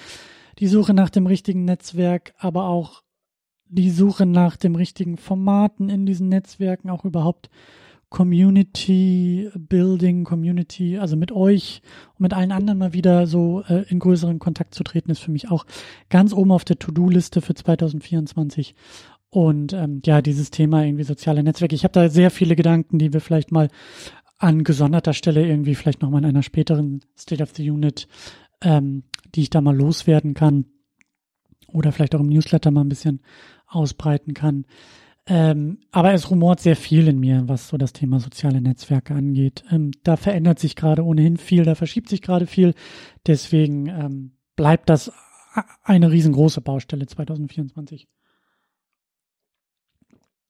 Die 0.59 0.67
Suche 0.67 0.95
nach 0.95 1.11
dem 1.11 1.27
richtigen 1.27 1.65
Netzwerk, 1.65 2.35
aber 2.39 2.69
auch 2.69 3.03
die 3.69 3.91
Suche 3.91 4.27
nach 4.27 4.57
dem 4.57 4.75
richtigen 4.75 5.17
Formaten 5.17 5.89
in 5.89 6.07
diesen 6.07 6.29
Netzwerken, 6.29 6.91
auch 6.91 7.05
überhaupt 7.05 7.51
Community 8.17 9.51
Building, 9.55 10.25
Community, 10.25 10.97
also 10.97 11.17
mit 11.17 11.33
euch 11.33 11.83
und 12.15 12.21
mit 12.21 12.33
allen 12.33 12.51
anderen 12.51 12.79
mal 12.79 12.95
wieder 12.95 13.27
so 13.27 13.63
äh, 13.69 13.85
in 13.91 13.99
größeren 13.99 14.39
Kontakt 14.39 14.75
zu 14.75 14.85
treten, 14.85 15.11
ist 15.11 15.19
für 15.19 15.31
mich 15.31 15.51
auch 15.51 15.67
ganz 16.09 16.33
oben 16.33 16.51
auf 16.51 16.65
der 16.65 16.79
To-Do-Liste 16.79 17.43
für 17.43 17.55
2024. 17.55 18.75
Und 19.29 19.75
ähm, 19.75 20.01
ja, 20.07 20.23
dieses 20.23 20.51
Thema 20.51 20.83
irgendwie 20.83 21.05
soziale 21.05 21.43
Netzwerke. 21.43 21.75
Ich 21.75 21.85
habe 21.85 21.93
da 21.93 22.09
sehr 22.09 22.31
viele 22.31 22.57
Gedanken, 22.57 22.99
die 22.99 23.13
wir 23.13 23.21
vielleicht 23.21 23.53
mal 23.53 23.69
an 24.39 24.65
gesonderter 24.65 25.13
Stelle 25.13 25.47
irgendwie 25.47 25.75
vielleicht 25.75 26.01
nochmal 26.01 26.23
in 26.23 26.29
einer 26.31 26.43
späteren 26.43 27.03
State 27.19 27.43
of 27.43 27.51
the 27.55 27.71
Unit, 27.71 28.09
ähm, 28.63 29.03
die 29.35 29.43
ich 29.43 29.51
da 29.51 29.61
mal 29.61 29.77
loswerden 29.77 30.33
kann 30.33 30.65
oder 31.69 31.93
vielleicht 31.93 32.15
auch 32.15 32.21
im 32.21 32.31
Newsletter 32.31 32.71
mal 32.71 32.81
ein 32.81 32.89
bisschen 32.89 33.21
ausbreiten 33.67 34.33
kann. 34.33 34.65
Ähm, 35.29 35.79
aber 35.91 36.13
es 36.13 36.31
rumort 36.31 36.61
sehr 36.61 36.77
viel 36.77 37.09
in 37.09 37.19
mir, 37.19 37.49
was 37.49 37.69
so 37.69 37.77
das 37.77 37.93
Thema 37.93 38.21
soziale 38.21 38.61
Netzwerke 38.61 39.15
angeht. 39.15 39.65
Ähm, 39.71 39.91
da 40.05 40.17
verändert 40.17 40.61
sich 40.61 40.77
gerade 40.77 41.05
ohnehin 41.05 41.37
viel, 41.37 41.65
da 41.65 41.75
verschiebt 41.75 42.09
sich 42.09 42.23
gerade 42.23 42.47
viel. 42.47 42.75
Deswegen 43.27 43.89
ähm, 43.89 44.37
bleibt 44.55 44.89
das 44.89 45.13
eine 45.83 46.13
riesengroße 46.13 46.61
Baustelle 46.61 47.07
2024. 47.07 48.07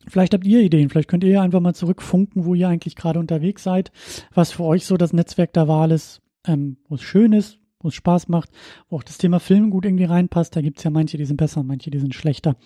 Vielleicht 0.08 0.34
habt 0.34 0.44
ihr 0.46 0.60
Ideen, 0.60 0.88
vielleicht 0.88 1.08
könnt 1.08 1.24
ihr 1.24 1.42
einfach 1.42 1.60
mal 1.60 1.74
zurückfunken, 1.74 2.44
wo 2.44 2.54
ihr 2.54 2.68
eigentlich 2.68 2.94
gerade 2.94 3.18
unterwegs 3.18 3.64
seid, 3.64 3.90
was 4.32 4.52
für 4.52 4.62
euch 4.62 4.84
so 4.84 4.96
das 4.96 5.12
Netzwerk 5.12 5.52
der 5.54 5.68
Wahl 5.68 5.90
ist, 5.90 6.22
ähm, 6.46 6.76
wo 6.88 6.94
es 6.94 7.02
schön 7.02 7.32
ist, 7.32 7.58
wo 7.86 7.88
es 7.88 7.94
Spaß 7.94 8.28
macht, 8.28 8.50
wo 8.88 8.96
auch 8.96 9.04
das 9.04 9.16
Thema 9.16 9.38
Film 9.38 9.70
gut 9.70 9.84
irgendwie 9.84 10.04
reinpasst. 10.04 10.54
Da 10.54 10.60
gibt's 10.60 10.82
ja 10.82 10.90
manche, 10.90 11.16
die 11.16 11.24
sind 11.24 11.36
besser, 11.36 11.62
manche, 11.62 11.90
die 11.90 12.00
sind 12.00 12.14
schlechter. 12.14 12.56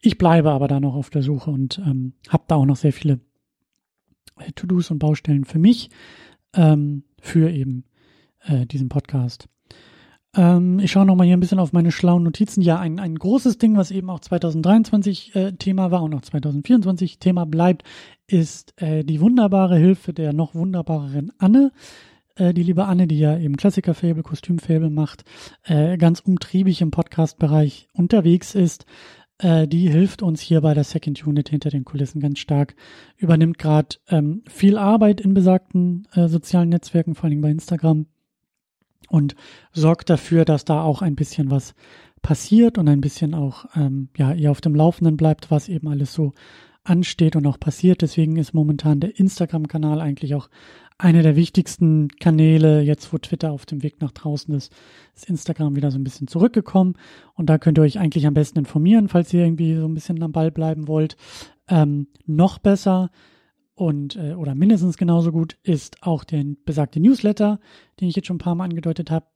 Ich 0.00 0.18
bleibe 0.18 0.50
aber 0.50 0.66
da 0.66 0.80
noch 0.80 0.94
auf 0.94 1.10
der 1.10 1.22
Suche 1.22 1.50
und 1.50 1.78
ähm, 1.78 2.14
habe 2.28 2.44
da 2.48 2.56
auch 2.56 2.64
noch 2.66 2.76
sehr 2.76 2.92
viele 2.92 3.20
äh, 4.38 4.50
To-Dos 4.52 4.90
und 4.90 4.98
Baustellen 4.98 5.44
für 5.44 5.58
mich, 5.58 5.90
ähm, 6.54 7.04
für 7.20 7.50
eben 7.50 7.84
äh, 8.44 8.66
diesen 8.66 8.88
Podcast. 8.88 9.48
Ähm, 10.34 10.78
ich 10.78 10.90
schaue 10.90 11.06
nochmal 11.06 11.26
hier 11.26 11.36
ein 11.36 11.40
bisschen 11.40 11.58
auf 11.58 11.72
meine 11.72 11.92
schlauen 11.92 12.22
Notizen. 12.22 12.62
Ja, 12.62 12.78
ein, 12.78 12.98
ein 12.98 13.14
großes 13.14 13.58
Ding, 13.58 13.76
was 13.76 13.90
eben 13.90 14.08
auch 14.08 14.20
2023 14.20 15.34
äh, 15.34 15.52
Thema 15.52 15.90
war 15.90 16.02
und 16.02 16.14
auch 16.14 16.22
2024 16.22 17.18
Thema 17.18 17.44
bleibt, 17.44 17.84
ist 18.26 18.80
äh, 18.80 19.04
die 19.04 19.20
wunderbare 19.20 19.76
Hilfe 19.76 20.14
der 20.14 20.32
noch 20.32 20.54
wunderbareren 20.54 21.32
Anne 21.38 21.72
äh, 22.36 22.54
die 22.54 22.62
liebe 22.62 22.84
Anne, 22.84 23.06
die 23.06 23.18
ja 23.18 23.36
eben 23.36 23.56
Klassiker-Fable, 23.56 24.22
Kostüm-Fable 24.22 24.90
macht, 24.90 25.24
äh, 25.64 25.96
ganz 25.96 26.20
umtriebig 26.20 26.80
im 26.80 26.90
Podcast-Bereich 26.90 27.88
unterwegs 27.92 28.54
ist, 28.54 28.86
äh, 29.38 29.68
die 29.68 29.88
hilft 29.88 30.22
uns 30.22 30.40
hier 30.40 30.60
bei 30.60 30.72
der 30.74 30.84
Second 30.84 31.26
Unit 31.26 31.48
hinter 31.48 31.70
den 31.70 31.84
Kulissen 31.84 32.20
ganz 32.20 32.38
stark, 32.38 32.74
übernimmt 33.16 33.58
gerade 33.58 33.96
ähm, 34.08 34.42
viel 34.48 34.78
Arbeit 34.78 35.20
in 35.20 35.34
besagten 35.34 36.06
äh, 36.12 36.28
sozialen 36.28 36.70
Netzwerken, 36.70 37.14
vor 37.14 37.28
allem 37.28 37.40
bei 37.40 37.50
Instagram 37.50 38.06
und 39.08 39.36
sorgt 39.72 40.10
dafür, 40.10 40.44
dass 40.44 40.64
da 40.64 40.82
auch 40.82 41.02
ein 41.02 41.16
bisschen 41.16 41.50
was 41.50 41.74
passiert 42.22 42.78
und 42.78 42.88
ein 42.88 43.00
bisschen 43.00 43.34
auch 43.34 43.66
ähm, 43.76 44.08
ja 44.16 44.32
ihr 44.32 44.50
auf 44.50 44.60
dem 44.60 44.74
Laufenden 44.74 45.16
bleibt, 45.16 45.50
was 45.50 45.68
eben 45.68 45.88
alles 45.88 46.12
so 46.12 46.32
ansteht 46.82 47.36
und 47.36 47.46
auch 47.46 47.60
passiert. 47.60 48.02
Deswegen 48.02 48.36
ist 48.36 48.54
momentan 48.54 49.00
der 49.00 49.18
Instagram-Kanal 49.18 50.00
eigentlich 50.00 50.34
auch 50.34 50.48
einer 50.98 51.22
der 51.22 51.36
wichtigsten 51.36 52.08
Kanäle, 52.08 52.80
jetzt 52.80 53.12
wo 53.12 53.18
Twitter 53.18 53.52
auf 53.52 53.66
dem 53.66 53.82
Weg 53.82 54.00
nach 54.00 54.12
draußen 54.12 54.54
ist, 54.54 54.72
ist 55.14 55.28
Instagram 55.28 55.76
wieder 55.76 55.90
so 55.90 55.98
ein 55.98 56.04
bisschen 56.04 56.26
zurückgekommen. 56.26 56.94
Und 57.34 57.50
da 57.50 57.58
könnt 57.58 57.78
ihr 57.78 57.82
euch 57.82 57.98
eigentlich 57.98 58.26
am 58.26 58.34
besten 58.34 58.60
informieren, 58.60 59.08
falls 59.08 59.32
ihr 59.32 59.44
irgendwie 59.44 59.76
so 59.76 59.86
ein 59.86 59.94
bisschen 59.94 60.22
am 60.22 60.32
Ball 60.32 60.50
bleiben 60.50 60.88
wollt. 60.88 61.16
Ähm, 61.68 62.06
noch 62.24 62.58
besser 62.58 63.10
und 63.74 64.16
äh, 64.16 64.32
oder 64.32 64.54
mindestens 64.54 64.96
genauso 64.96 65.32
gut 65.32 65.58
ist 65.62 66.02
auch 66.02 66.24
der 66.24 66.44
besagte 66.64 66.98
Newsletter, 66.98 67.60
den 68.00 68.08
ich 68.08 68.16
jetzt 68.16 68.26
schon 68.26 68.36
ein 68.36 68.40
paar 68.40 68.54
Mal 68.54 68.64
angedeutet 68.64 69.10
habe. 69.10 69.26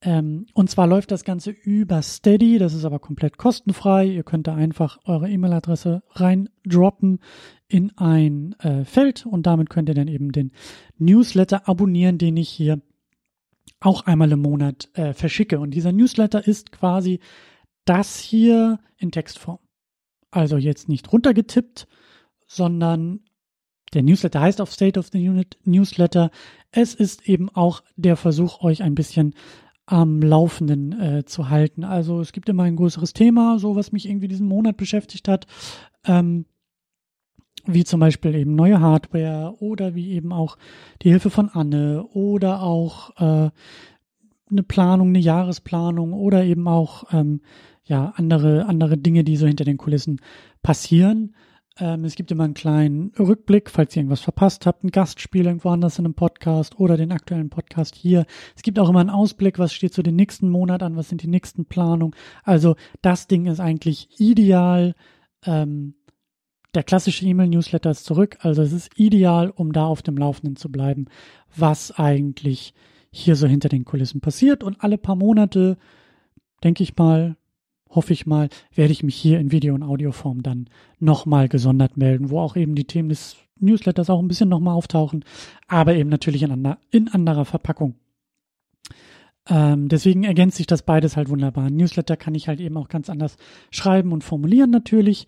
Ähm, 0.00 0.46
und 0.54 0.70
zwar 0.70 0.86
läuft 0.86 1.10
das 1.10 1.24
Ganze 1.24 1.50
über 1.50 2.02
Steady, 2.02 2.58
das 2.58 2.72
ist 2.72 2.84
aber 2.84 3.00
komplett 3.00 3.36
kostenfrei. 3.36 4.06
Ihr 4.06 4.22
könnt 4.22 4.46
da 4.46 4.54
einfach 4.54 4.98
eure 5.04 5.28
E-Mail-Adresse 5.28 6.02
reindroppen 6.10 7.18
in 7.66 7.96
ein 7.96 8.54
äh, 8.60 8.84
Feld 8.84 9.26
und 9.26 9.46
damit 9.46 9.70
könnt 9.70 9.88
ihr 9.88 9.94
dann 9.94 10.08
eben 10.08 10.30
den 10.30 10.52
Newsletter 10.98 11.68
abonnieren, 11.68 12.18
den 12.18 12.36
ich 12.36 12.48
hier 12.48 12.80
auch 13.80 14.06
einmal 14.06 14.30
im 14.30 14.40
Monat 14.40 14.88
äh, 14.94 15.12
verschicke. 15.12 15.58
Und 15.58 15.72
dieser 15.72 15.92
Newsletter 15.92 16.46
ist 16.46 16.72
quasi 16.72 17.20
das 17.84 18.18
hier 18.18 18.78
in 18.98 19.10
Textform. 19.10 19.58
Also 20.30 20.56
jetzt 20.56 20.88
nicht 20.88 21.12
runtergetippt, 21.12 21.88
sondern 22.46 23.20
der 23.94 24.02
Newsletter 24.02 24.40
heißt 24.40 24.60
auf 24.60 24.72
State 24.72 24.98
of 24.98 25.08
the 25.12 25.28
Unit 25.28 25.58
Newsletter. 25.64 26.30
Es 26.70 26.94
ist 26.94 27.28
eben 27.28 27.48
auch 27.48 27.82
der 27.96 28.16
Versuch, 28.16 28.62
euch 28.62 28.82
ein 28.82 28.94
bisschen 28.94 29.34
am 29.88 30.20
Laufenden 30.20 31.00
äh, 31.00 31.24
zu 31.24 31.48
halten. 31.48 31.82
Also 31.82 32.20
es 32.20 32.32
gibt 32.32 32.48
immer 32.50 32.64
ein 32.64 32.76
größeres 32.76 33.14
Thema, 33.14 33.58
so 33.58 33.74
was 33.74 33.90
mich 33.90 34.06
irgendwie 34.06 34.28
diesen 34.28 34.46
Monat 34.46 34.76
beschäftigt 34.76 35.28
hat. 35.28 35.46
Ähm, 36.04 36.44
wie 37.64 37.84
zum 37.84 38.00
Beispiel 38.00 38.34
eben 38.34 38.54
neue 38.54 38.80
Hardware 38.80 39.56
oder 39.60 39.94
wie 39.94 40.10
eben 40.12 40.32
auch 40.32 40.56
die 41.02 41.10
Hilfe 41.10 41.30
von 41.30 41.48
Anne 41.48 42.04
oder 42.12 42.62
auch 42.62 43.10
äh, 43.16 43.50
eine 44.50 44.62
Planung, 44.62 45.08
eine 45.08 45.18
Jahresplanung 45.18 46.12
oder 46.12 46.44
eben 46.44 46.68
auch 46.68 47.04
ähm, 47.12 47.40
ja 47.84 48.12
andere 48.16 48.66
andere 48.66 48.98
Dinge, 48.98 49.24
die 49.24 49.36
so 49.36 49.46
hinter 49.46 49.64
den 49.64 49.78
Kulissen 49.78 50.20
passieren. 50.62 51.34
Ähm, 51.80 52.04
es 52.04 52.14
gibt 52.16 52.30
immer 52.30 52.44
einen 52.44 52.54
kleinen 52.54 53.12
Rückblick, 53.18 53.70
falls 53.70 53.94
ihr 53.94 54.00
irgendwas 54.00 54.20
verpasst 54.20 54.66
habt, 54.66 54.84
ein 54.84 54.90
Gastspiel 54.90 55.46
irgendwo 55.46 55.70
anders 55.70 55.98
in 55.98 56.04
einem 56.04 56.14
Podcast 56.14 56.78
oder 56.78 56.96
den 56.96 57.12
aktuellen 57.12 57.50
Podcast 57.50 57.94
hier. 57.94 58.26
Es 58.56 58.62
gibt 58.62 58.78
auch 58.78 58.88
immer 58.88 59.00
einen 59.00 59.10
Ausblick, 59.10 59.58
was 59.58 59.72
steht 59.72 59.94
so 59.94 60.02
den 60.02 60.16
nächsten 60.16 60.50
Monat 60.50 60.82
an, 60.82 60.96
was 60.96 61.08
sind 61.08 61.22
die 61.22 61.28
nächsten 61.28 61.66
Planungen. 61.66 62.16
Also 62.42 62.76
das 63.02 63.28
Ding 63.28 63.46
ist 63.46 63.60
eigentlich 63.60 64.08
ideal. 64.20 64.94
Ähm, 65.44 65.94
der 66.74 66.82
klassische 66.82 67.24
E-Mail-Newsletter 67.24 67.90
ist 67.90 68.04
zurück, 68.04 68.36
also 68.40 68.60
es 68.60 68.72
ist 68.72 68.90
ideal, 68.98 69.50
um 69.50 69.72
da 69.72 69.86
auf 69.86 70.02
dem 70.02 70.18
Laufenden 70.18 70.56
zu 70.56 70.70
bleiben, 70.70 71.06
was 71.56 71.92
eigentlich 71.92 72.74
hier 73.10 73.36
so 73.36 73.46
hinter 73.46 73.70
den 73.70 73.86
Kulissen 73.86 74.20
passiert. 74.20 74.62
Und 74.62 74.82
alle 74.84 74.98
paar 74.98 75.16
Monate, 75.16 75.78
denke 76.62 76.82
ich 76.82 76.94
mal, 76.96 77.37
hoffe 77.90 78.12
ich 78.12 78.26
mal, 78.26 78.48
werde 78.74 78.92
ich 78.92 79.02
mich 79.02 79.16
hier 79.16 79.38
in 79.40 79.52
Video- 79.52 79.74
und 79.74 79.82
Audioform 79.82 80.42
dann 80.42 80.68
nochmal 80.98 81.48
gesondert 81.48 81.96
melden, 81.96 82.30
wo 82.30 82.40
auch 82.40 82.56
eben 82.56 82.74
die 82.74 82.86
Themen 82.86 83.08
des 83.08 83.36
Newsletters 83.60 84.10
auch 84.10 84.20
ein 84.20 84.28
bisschen 84.28 84.48
nochmal 84.48 84.74
auftauchen, 84.74 85.24
aber 85.66 85.94
eben 85.94 86.10
natürlich 86.10 86.42
in, 86.42 86.52
ander, 86.52 86.78
in 86.90 87.08
anderer 87.08 87.44
Verpackung. 87.44 87.94
Ähm, 89.48 89.88
deswegen 89.88 90.24
ergänzt 90.24 90.58
sich 90.58 90.66
das 90.66 90.82
beides 90.82 91.16
halt 91.16 91.30
wunderbar. 91.30 91.70
Newsletter 91.70 92.16
kann 92.16 92.34
ich 92.34 92.48
halt 92.48 92.60
eben 92.60 92.76
auch 92.76 92.88
ganz 92.88 93.08
anders 93.08 93.36
schreiben 93.70 94.12
und 94.12 94.24
formulieren 94.24 94.70
natürlich. 94.70 95.26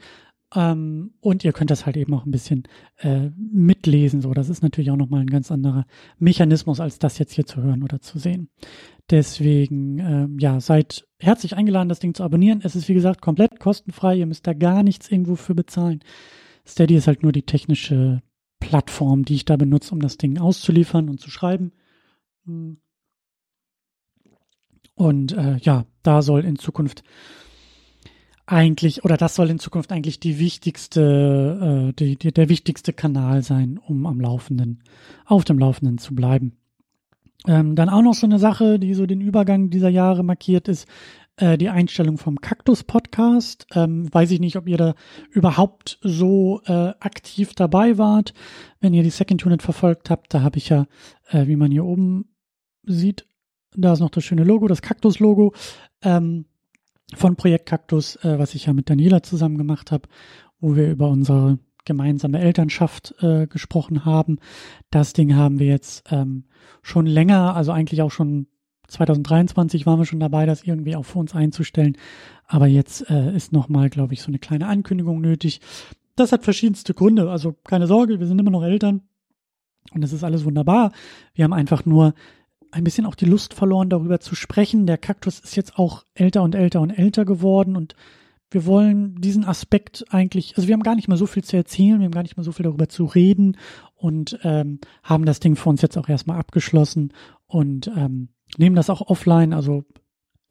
Ähm, 0.54 1.12
und 1.20 1.44
ihr 1.44 1.52
könnt 1.52 1.70
das 1.70 1.86
halt 1.86 1.96
eben 1.96 2.12
auch 2.14 2.26
ein 2.26 2.32
bisschen 2.32 2.64
äh, 2.98 3.30
mitlesen. 3.36 4.20
So, 4.20 4.34
das 4.34 4.48
ist 4.48 4.62
natürlich 4.62 4.90
auch 4.90 4.96
nochmal 4.96 5.20
ein 5.20 5.30
ganz 5.30 5.50
anderer 5.50 5.86
Mechanismus, 6.18 6.80
als 6.80 6.98
das 6.98 7.18
jetzt 7.18 7.34
hier 7.34 7.46
zu 7.46 7.62
hören 7.62 7.82
oder 7.82 8.00
zu 8.00 8.18
sehen. 8.18 8.48
Deswegen, 9.10 9.98
ähm, 9.98 10.38
ja, 10.38 10.60
seid 10.60 11.06
herzlich 11.18 11.56
eingeladen, 11.56 11.88
das 11.88 12.00
Ding 12.00 12.14
zu 12.14 12.24
abonnieren. 12.24 12.60
Es 12.64 12.76
ist, 12.76 12.88
wie 12.88 12.94
gesagt, 12.94 13.20
komplett 13.20 13.60
kostenfrei. 13.60 14.16
Ihr 14.16 14.26
müsst 14.26 14.46
da 14.46 14.52
gar 14.52 14.82
nichts 14.82 15.10
irgendwo 15.10 15.36
für 15.36 15.54
bezahlen. 15.54 16.00
Steady 16.66 16.96
ist 16.96 17.06
halt 17.06 17.22
nur 17.22 17.32
die 17.32 17.42
technische 17.42 18.22
Plattform, 18.60 19.24
die 19.24 19.34
ich 19.34 19.44
da 19.44 19.56
benutze, 19.56 19.92
um 19.92 20.00
das 20.00 20.16
Ding 20.16 20.38
auszuliefern 20.38 21.08
und 21.08 21.20
zu 21.20 21.30
schreiben. 21.30 21.72
Und 24.94 25.32
äh, 25.32 25.56
ja, 25.58 25.86
da 26.02 26.22
soll 26.22 26.44
in 26.44 26.56
Zukunft 26.56 27.02
eigentlich, 28.50 29.04
oder 29.04 29.16
das 29.16 29.36
soll 29.36 29.48
in 29.48 29.60
Zukunft 29.60 29.92
eigentlich 29.92 30.18
die 30.18 30.38
wichtigste, 30.38 31.90
äh, 31.90 31.92
die, 31.92 32.16
die, 32.16 32.32
der 32.32 32.48
wichtigste 32.48 32.92
Kanal 32.92 33.42
sein, 33.42 33.78
um 33.78 34.06
am 34.06 34.20
Laufenden, 34.20 34.82
auf 35.24 35.44
dem 35.44 35.58
Laufenden 35.58 35.98
zu 35.98 36.14
bleiben. 36.14 36.56
Ähm, 37.46 37.76
dann 37.76 37.88
auch 37.88 38.02
noch 38.02 38.14
so 38.14 38.26
eine 38.26 38.38
Sache, 38.38 38.78
die 38.78 38.94
so 38.94 39.06
den 39.06 39.20
Übergang 39.20 39.70
dieser 39.70 39.88
Jahre 39.88 40.24
markiert 40.24 40.68
ist, 40.68 40.88
äh, 41.36 41.56
die 41.56 41.68
Einstellung 41.68 42.18
vom 42.18 42.40
Kaktus-Podcast. 42.40 43.66
Ähm, 43.72 44.12
weiß 44.12 44.32
ich 44.32 44.40
nicht, 44.40 44.56
ob 44.56 44.68
ihr 44.68 44.76
da 44.76 44.94
überhaupt 45.30 45.98
so 46.02 46.60
äh, 46.66 46.92
aktiv 47.00 47.54
dabei 47.54 47.98
wart. 47.98 48.34
Wenn 48.80 48.94
ihr 48.94 49.04
die 49.04 49.10
Second 49.10 49.46
Unit 49.46 49.62
verfolgt 49.62 50.10
habt, 50.10 50.34
da 50.34 50.42
habe 50.42 50.58
ich 50.58 50.68
ja, 50.68 50.86
äh, 51.28 51.46
wie 51.46 51.56
man 51.56 51.70
hier 51.70 51.84
oben 51.84 52.26
sieht, 52.84 53.26
da 53.76 53.92
ist 53.92 54.00
noch 54.00 54.10
das 54.10 54.24
schöne 54.24 54.42
Logo, 54.42 54.66
das 54.66 54.82
Kaktus-Logo 54.82 55.54
ähm, 56.02 56.46
von 57.16 57.36
Projekt 57.36 57.66
Kaktus, 57.66 58.16
äh, 58.16 58.38
was 58.38 58.54
ich 58.54 58.66
ja 58.66 58.72
mit 58.72 58.90
Daniela 58.90 59.22
zusammen 59.22 59.58
gemacht 59.58 59.90
habe, 59.90 60.08
wo 60.60 60.76
wir 60.76 60.90
über 60.90 61.08
unsere 61.08 61.58
gemeinsame 61.84 62.40
Elternschaft 62.40 63.14
äh, 63.20 63.46
gesprochen 63.46 64.04
haben. 64.04 64.38
Das 64.90 65.12
Ding 65.12 65.34
haben 65.34 65.58
wir 65.58 65.66
jetzt 65.66 66.04
ähm, 66.10 66.44
schon 66.82 67.06
länger, 67.06 67.56
also 67.56 67.72
eigentlich 67.72 68.02
auch 68.02 68.10
schon 68.10 68.46
2023 68.88 69.86
waren 69.86 69.98
wir 69.98 70.04
schon 70.04 70.20
dabei, 70.20 70.46
das 70.46 70.64
irgendwie 70.64 70.96
auch 70.96 71.04
für 71.04 71.18
uns 71.18 71.34
einzustellen. 71.34 71.96
Aber 72.46 72.66
jetzt 72.66 73.08
äh, 73.08 73.34
ist 73.34 73.52
nochmal, 73.52 73.88
glaube 73.88 74.14
ich, 74.14 74.22
so 74.22 74.28
eine 74.28 74.38
kleine 74.38 74.66
Ankündigung 74.66 75.20
nötig. 75.20 75.60
Das 76.16 76.32
hat 76.32 76.44
verschiedenste 76.44 76.92
Gründe. 76.92 77.30
Also 77.30 77.52
keine 77.64 77.86
Sorge, 77.86 78.20
wir 78.20 78.26
sind 78.26 78.40
immer 78.40 78.50
noch 78.50 78.64
Eltern 78.64 79.02
und 79.94 80.02
es 80.02 80.12
ist 80.12 80.24
alles 80.24 80.44
wunderbar. 80.44 80.92
Wir 81.34 81.44
haben 81.44 81.52
einfach 81.52 81.86
nur 81.86 82.14
ein 82.72 82.84
bisschen 82.84 83.06
auch 83.06 83.14
die 83.14 83.26
Lust 83.26 83.54
verloren, 83.54 83.88
darüber 83.88 84.20
zu 84.20 84.34
sprechen. 84.34 84.86
Der 84.86 84.98
Kaktus 84.98 85.40
ist 85.40 85.56
jetzt 85.56 85.78
auch 85.78 86.04
älter 86.14 86.42
und 86.42 86.54
älter 86.54 86.80
und 86.80 86.90
älter 86.90 87.24
geworden 87.24 87.76
und 87.76 87.94
wir 88.50 88.66
wollen 88.66 89.20
diesen 89.20 89.44
Aspekt 89.44 90.04
eigentlich, 90.10 90.56
also 90.56 90.66
wir 90.66 90.72
haben 90.74 90.82
gar 90.82 90.96
nicht 90.96 91.06
mehr 91.06 91.16
so 91.16 91.26
viel 91.26 91.44
zu 91.44 91.56
erzählen, 91.56 92.00
wir 92.00 92.06
haben 92.06 92.12
gar 92.12 92.24
nicht 92.24 92.36
mehr 92.36 92.44
so 92.44 92.52
viel 92.52 92.64
darüber 92.64 92.88
zu 92.88 93.04
reden 93.04 93.56
und 93.94 94.38
ähm, 94.42 94.80
haben 95.04 95.24
das 95.24 95.38
Ding 95.38 95.54
für 95.54 95.68
uns 95.68 95.82
jetzt 95.82 95.96
auch 95.96 96.08
erstmal 96.08 96.38
abgeschlossen 96.38 97.12
und 97.46 97.88
ähm, 97.96 98.28
nehmen 98.58 98.74
das 98.74 98.90
auch 98.90 99.02
offline, 99.02 99.52
also 99.52 99.84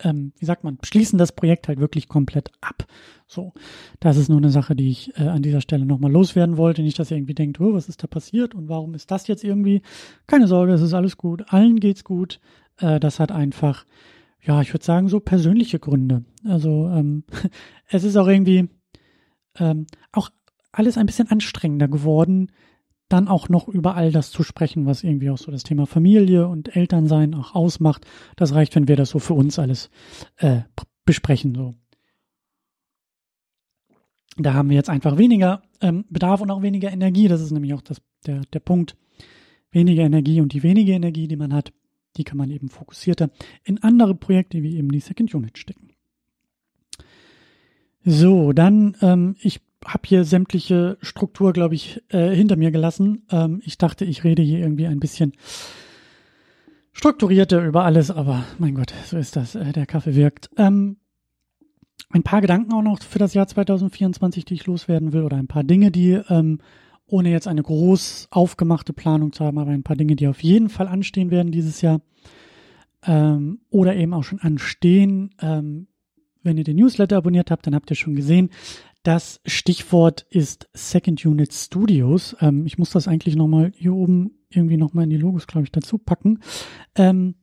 ähm, 0.01 0.34
wie 0.38 0.46
sagt 0.46 0.63
man, 0.63 0.77
schließen 0.84 1.18
das 1.18 1.32
Projekt 1.32 1.68
halt 1.68 1.79
wirklich 1.79 2.08
komplett 2.08 2.51
ab. 2.62 2.86
So, 3.27 3.53
das 4.00 4.18
ist 4.18 4.29
nur 4.29 4.38
eine 4.38 4.50
Sache, 4.50 4.75
die 4.75 4.89
ich 4.89 5.18
äh, 5.18 5.27
an 5.27 5.41
dieser 5.41 5.62
Stelle 5.62 5.86
nochmal 5.86 6.12
loswerden 6.12 6.58
wollte. 6.58 6.82
Nicht, 6.82 7.00
dass 7.00 7.12
ihr 7.12 7.18
irgendwie 7.18 7.36
denkt, 7.36 7.60
oh, 7.60 7.74
was 7.74 7.89
ist 7.89 8.03
da 8.03 8.08
passiert 8.08 8.56
und 8.56 8.70
warum 8.70 8.94
ist 8.94 9.12
das 9.12 9.27
jetzt 9.27 9.44
irgendwie? 9.44 9.82
Keine 10.27 10.48
Sorge, 10.48 10.74
es 10.74 10.82
ist 10.82 10.94
alles 10.94 11.18
gut, 11.18 11.44
allen 11.48 11.79
geht's 11.79 12.03
gut. 12.03 12.39
Äh, 12.77 13.00
das 13.00 13.20
hat 13.20 13.32
einfach 13.32 13.86
ja, 14.41 14.62
ich 14.62 14.74
würde 14.74 14.86
sagen, 14.86 15.10
so 15.10 15.20
persönliche 15.20 15.79
Gründe. 15.79 16.24
Also 16.46 16.89
ähm, 16.89 17.24
es 17.89 18.03
ist 18.03 18.15
auch 18.15 18.27
irgendwie 18.27 18.70
ähm, 19.58 19.88
auch 20.12 20.29
alles 20.72 20.98
ein 20.98 21.06
bisschen 21.06 21.29
anstrengender 21.29 21.88
geworden, 21.88 22.51
dann 23.10 23.28
auch 23.28 23.50
noch 23.50 23.68
über 23.68 23.96
all 23.96 24.12
das 24.12 24.32
zu 24.32 24.44
sprechen, 24.44 24.86
was 24.86 25.04
irgendwie 25.04 25.30
auch 25.30 25.38
so 25.38 25.51
das 25.51 25.63
Thema 25.63 25.86
Familie 25.88 26.48
und 26.48 26.75
Elternsein 26.75 27.34
auch 27.34 27.56
ausmacht. 27.56 28.06
Das 28.36 28.54
reicht, 28.54 28.75
wenn 28.75 28.88
wir 28.88 28.96
das 28.96 29.10
so 29.10 29.20
für 29.20 29.34
uns 29.34 29.60
alles 29.60 29.89
äh, 30.38 30.62
besprechen. 31.06 31.56
So. 31.56 31.75
Da 34.38 34.54
haben 34.54 34.70
wir 34.70 34.75
jetzt 34.75 34.89
einfach 34.89 35.18
weniger 35.18 35.63
ähm, 35.82 36.06
Bedarf 36.10 36.42
und 36.42 36.51
auch 36.51 36.62
weniger 36.62 36.92
Energie. 36.92 37.28
Das 37.28 37.42
ist 37.42 37.51
nämlich 37.51 37.74
auch 37.74 37.82
das, 37.82 38.01
der, 38.25 38.42
der 38.54 38.60
Punkt. 38.60 38.96
Weniger 39.72 40.04
Energie 40.04 40.42
und 40.42 40.54
die 40.54 40.63
wenige 40.63 40.94
Energie, 40.94 41.28
die 41.28 41.36
man 41.36 41.54
hat, 41.54 41.74
die 42.18 42.24
kann 42.24 42.38
man 42.38 42.50
eben 42.50 42.70
fokussierter 42.70 43.30
in 43.63 43.78
andere 43.84 44.16
Projekte 44.16 44.63
wie 44.63 44.78
eben 44.78 44.89
die 44.92 45.00
Second 45.00 45.34
Unit 45.36 45.58
stecken. 45.58 45.89
So, 48.04 48.54
dann, 48.54 48.96
ähm, 49.01 49.36
ich 49.42 49.62
habe 49.86 50.07
hier 50.07 50.24
sämtliche 50.24 50.98
Struktur, 51.01 51.53
glaube 51.53 51.75
ich, 51.75 52.01
äh, 52.09 52.36
hinter 52.36 52.55
mir 52.55 52.71
gelassen. 52.71 53.25
Ähm, 53.31 53.62
ich 53.63 53.77
dachte, 53.77 54.05
ich 54.05 54.24
rede 54.24 54.41
hier 54.41 54.59
irgendwie 54.59 54.88
ein 54.88 55.00
bisschen 55.00 55.33
strukturierter 56.91 57.65
über 57.65 57.86
alles, 57.86 58.12
aber 58.12 58.43
mein 58.57 58.75
Gott, 58.75 58.93
so 59.05 59.17
ist 59.17 59.36
das. 59.36 59.55
Äh, 59.55 59.71
der 59.71 59.86
Kaffee 59.86 60.15
wirkt. 60.15 60.50
Ähm, 60.57 60.98
ein 62.12 62.24
paar 62.24 62.41
Gedanken 62.41 62.74
auch 62.74 62.81
noch 62.81 63.01
für 63.01 63.19
das 63.19 63.33
Jahr 63.33 63.48
2024, 63.48 64.45
die 64.45 64.55
ich 64.55 64.65
loswerden 64.65 65.13
will, 65.13 65.24
oder 65.24 65.38
ein 65.38 65.48
paar 65.48 65.63
Dinge, 65.63 65.91
die 65.91 66.19
ähm, 66.29 66.59
ohne 67.05 67.31
jetzt 67.31 67.48
eine 67.48 67.63
groß 67.63 68.27
aufgemachte 68.31 68.93
Planung 68.93 69.31
zu 69.31 69.45
haben, 69.45 69.57
aber 69.57 69.71
ein 69.71 69.83
paar 69.83 69.95
Dinge, 69.95 70.15
die 70.15 70.27
auf 70.27 70.43
jeden 70.43 70.69
Fall 70.69 70.88
anstehen 70.88 71.31
werden 71.31 71.51
dieses 71.51 71.81
Jahr 71.81 72.01
ähm, 73.05 73.62
oder 73.69 73.95
eben 73.95 74.13
auch 74.13 74.24
schon 74.24 74.39
anstehen. 74.39 75.33
Ähm, 75.41 75.88
wenn 76.43 76.57
ihr 76.57 76.63
den 76.63 76.77
Newsletter 76.77 77.17
abonniert 77.17 77.51
habt, 77.51 77.67
dann 77.67 77.75
habt 77.75 77.89
ihr 77.89 77.95
schon 77.95 78.15
gesehen, 78.15 78.50
das 79.03 79.39
Stichwort 79.46 80.25
ist 80.29 80.70
Second 80.74 81.25
Unit 81.25 81.53
Studios. 81.53 82.36
Ähm, 82.41 82.65
ich 82.65 82.77
muss 82.77 82.91
das 82.91 83.08
eigentlich 83.08 83.36
nochmal 83.36 83.72
hier 83.75 83.94
oben 83.94 84.32
irgendwie 84.50 84.77
nochmal 84.77 85.06
in 85.06 85.10
die 85.10 85.18
Logos, 85.18 85.48
glaube 85.48 85.65
ich, 85.65 85.72
dazu 85.72 85.98
packen. 85.98 86.39
Ähm, 86.96 87.36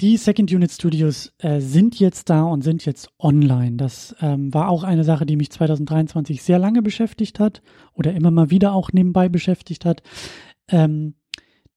die 0.00 0.18
Second 0.18 0.52
Unit 0.52 0.70
Studios 0.70 1.32
äh, 1.38 1.60
sind 1.60 1.98
jetzt 1.98 2.28
da 2.28 2.42
und 2.42 2.62
sind 2.62 2.84
jetzt 2.84 3.08
online. 3.18 3.76
Das 3.76 4.14
ähm, 4.20 4.52
war 4.52 4.68
auch 4.68 4.84
eine 4.84 5.04
Sache, 5.04 5.24
die 5.24 5.36
mich 5.36 5.50
2023 5.50 6.42
sehr 6.42 6.58
lange 6.58 6.82
beschäftigt 6.82 7.40
hat 7.40 7.62
oder 7.94 8.12
immer 8.12 8.30
mal 8.30 8.50
wieder 8.50 8.74
auch 8.74 8.92
nebenbei 8.92 9.30
beschäftigt 9.30 9.86
hat. 9.86 10.02
Ähm, 10.68 11.14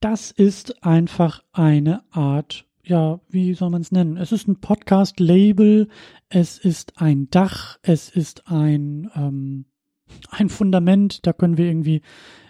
das 0.02 0.32
ist 0.32 0.84
einfach 0.84 1.44
eine 1.54 2.04
Art 2.12 2.66
ja, 2.84 3.20
wie 3.30 3.54
soll 3.54 3.70
man 3.70 3.82
es 3.82 3.92
nennen? 3.92 4.18
Es 4.18 4.32
ist 4.32 4.48
ein 4.48 4.60
Podcast-Label, 4.60 5.88
es 6.30 6.58
ist 6.58 7.02
ein 7.02 7.30
Dach, 7.30 7.78
es 7.82 8.10
ist 8.10 8.48
ein, 8.48 9.10
ähm, 9.16 9.66
ein 10.30 10.50
Fundament, 10.50 11.26
da 11.26 11.34
können 11.34 11.58
wir 11.58 11.66
irgendwie 11.66 12.02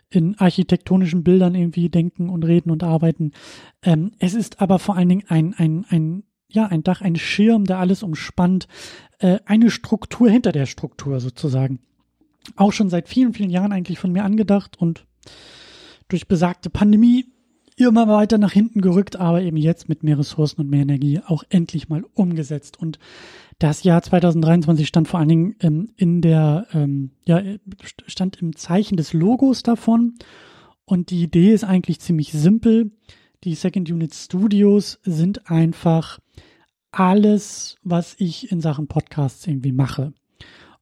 in 0.09 0.39
architektonischen 0.39 1.23
Bildern 1.23 1.55
irgendwie 1.55 1.89
denken 1.89 2.29
und 2.29 2.43
reden 2.43 2.71
und 2.71 2.83
arbeiten. 2.83 3.31
Ähm, 3.83 4.11
es 4.19 4.33
ist 4.33 4.61
aber 4.61 4.79
vor 4.79 4.95
allen 4.95 5.09
Dingen 5.09 5.25
ein, 5.27 5.53
ein, 5.53 5.85
ein, 5.89 6.23
ja, 6.47 6.65
ein 6.65 6.83
Dach, 6.83 7.01
ein 7.01 7.15
Schirm, 7.15 7.65
der 7.65 7.77
alles 7.77 8.01
umspannt, 8.01 8.67
äh, 9.19 9.39
eine 9.45 9.69
Struktur 9.69 10.29
hinter 10.29 10.51
der 10.51 10.65
Struktur 10.65 11.19
sozusagen. 11.19 11.79
Auch 12.55 12.73
schon 12.73 12.89
seit 12.89 13.07
vielen, 13.07 13.33
vielen 13.33 13.51
Jahren 13.51 13.71
eigentlich 13.71 13.99
von 13.99 14.11
mir 14.11 14.23
angedacht 14.23 14.77
und 14.79 15.05
durch 16.07 16.27
besagte 16.27 16.71
Pandemie 16.71 17.25
immer 17.87 18.07
weiter 18.07 18.37
nach 18.37 18.51
hinten 18.51 18.81
gerückt, 18.81 19.15
aber 19.15 19.41
eben 19.41 19.57
jetzt 19.57 19.89
mit 19.89 20.03
mehr 20.03 20.19
Ressourcen 20.19 20.61
und 20.61 20.69
mehr 20.69 20.81
Energie 20.81 21.21
auch 21.25 21.43
endlich 21.49 21.89
mal 21.89 22.03
umgesetzt. 22.13 22.77
Und 22.79 22.99
das 23.59 23.83
Jahr 23.83 24.01
2023 24.01 24.87
stand 24.87 25.07
vor 25.07 25.19
allen 25.19 25.29
Dingen 25.29 25.55
ähm, 25.61 25.89
in 25.95 26.21
der, 26.21 26.67
ähm, 26.73 27.11
ja, 27.25 27.41
stand 28.07 28.41
im 28.41 28.55
Zeichen 28.55 28.97
des 28.97 29.13
Logos 29.13 29.63
davon. 29.63 30.15
Und 30.85 31.11
die 31.11 31.23
Idee 31.23 31.53
ist 31.53 31.63
eigentlich 31.63 31.99
ziemlich 31.99 32.31
simpel. 32.31 32.91
Die 33.43 33.55
Second 33.55 33.89
Unit 33.89 34.13
Studios 34.13 34.99
sind 35.03 35.49
einfach 35.49 36.19
alles, 36.91 37.77
was 37.83 38.15
ich 38.17 38.51
in 38.51 38.61
Sachen 38.61 38.87
Podcasts 38.87 39.45
irgendwie 39.45 39.71
mache. 39.71 40.13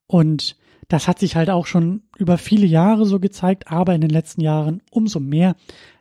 Und 0.07 0.55
das 0.87 1.07
hat 1.07 1.19
sich 1.19 1.35
halt 1.35 1.49
auch 1.49 1.65
schon 1.65 2.03
über 2.17 2.37
viele 2.37 2.65
Jahre 2.65 3.05
so 3.05 3.19
gezeigt, 3.19 3.69
aber 3.69 3.93
in 3.93 4.01
den 4.01 4.09
letzten 4.09 4.41
Jahren 4.41 4.81
umso 4.89 5.19
mehr, 5.19 5.55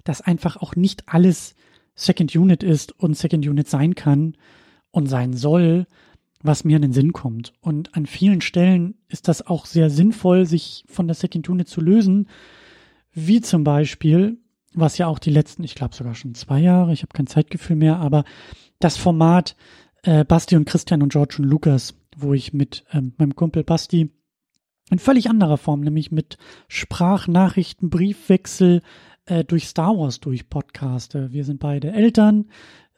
dass 0.05 0.21
einfach 0.21 0.57
auch 0.57 0.76
nicht 0.76 1.09
alles 1.09 1.55
Second 1.95 2.35
Unit 2.37 2.62
ist 2.62 2.93
und 2.93 3.16
Second 3.16 3.47
Unit 3.47 3.69
sein 3.69 3.95
kann 3.95 4.37
und 4.90 5.07
sein 5.07 5.33
soll, 5.33 5.87
was 6.43 6.64
mir 6.64 6.76
in 6.76 6.83
den 6.83 6.93
Sinn 6.93 7.12
kommt. 7.12 7.52
Und 7.61 7.95
an 7.97 8.07
vielen 8.07 8.40
Stellen 8.40 8.95
ist 9.09 9.28
das 9.28 9.47
auch 9.47 9.66
sehr 9.66 9.90
sinnvoll, 9.90 10.47
sich 10.47 10.85
von 10.87 11.09
der 11.09 11.14
Second 11.14 11.49
Unit 11.49 11.69
zu 11.69 11.81
lösen, 11.81 12.28
wie 13.12 13.40
zum 13.40 13.64
Beispiel, 13.64 14.38
was 14.75 14.99
ja 14.99 15.07
auch 15.07 15.19
die 15.19 15.31
letzten, 15.31 15.64
ich 15.64 15.75
glaube 15.75 15.95
sogar 15.95 16.14
schon 16.14 16.35
zwei 16.35 16.61
Jahre, 16.61 16.93
ich 16.93 17.02
habe 17.02 17.12
kein 17.14 17.26
Zeitgefühl 17.26 17.76
mehr, 17.76 17.97
aber 17.97 18.25
das 18.78 18.97
Format 18.97 19.57
äh, 20.02 20.25
Basti 20.25 20.55
und 20.55 20.66
Christian 20.66 21.02
und 21.02 21.12
George 21.12 21.37
und 21.38 21.45
Lukas, 21.47 21.95
wo 22.16 22.35
ich 22.35 22.52
mit 22.52 22.85
ähm, 22.93 23.14
meinem 23.16 23.35
Kumpel 23.35 23.64
Basti 23.64 24.11
in 24.90 24.99
völlig 24.99 25.28
anderer 25.28 25.57
Form, 25.57 25.81
nämlich 25.81 26.12
mit 26.12 26.38
Sprachnachrichten, 26.69 27.90
Briefwechsel 27.90 28.83
äh, 29.26 29.45
durch 29.45 29.66
Star 29.66 29.97
Wars 29.99 30.21
durch 30.21 30.49
Podcaste. 30.49 31.33
Wir 31.33 31.45
sind 31.45 31.61
beide 31.61 31.93
Eltern, 31.93 32.47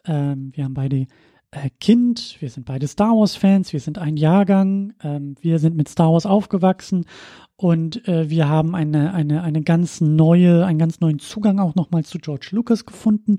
ähm, 0.04 0.52
wir 0.54 0.64
haben 0.64 0.74
beide 0.74 1.06
äh, 1.50 1.70
Kind, 1.80 2.36
wir 2.40 2.50
sind 2.50 2.66
beide 2.66 2.86
Star 2.86 3.16
Wars 3.16 3.36
Fans, 3.36 3.72
wir 3.72 3.80
sind 3.80 3.98
ein 3.98 4.16
Jahrgang, 4.16 4.92
ähm, 5.02 5.34
wir 5.40 5.58
sind 5.58 5.76
mit 5.76 5.88
Star 5.88 6.12
Wars 6.12 6.26
aufgewachsen 6.26 7.06
und 7.56 8.06
äh, 8.06 8.28
wir 8.28 8.48
haben 8.48 8.74
eine 8.74 9.14
eine 9.14 9.42
eine 9.42 9.62
ganz 9.62 10.00
neue, 10.00 10.66
einen 10.66 10.78
ganz 10.78 11.00
neuen 11.00 11.18
Zugang 11.18 11.58
auch 11.58 11.74
nochmal 11.74 12.04
zu 12.04 12.18
George 12.18 12.48
Lucas 12.52 12.84
gefunden 12.84 13.38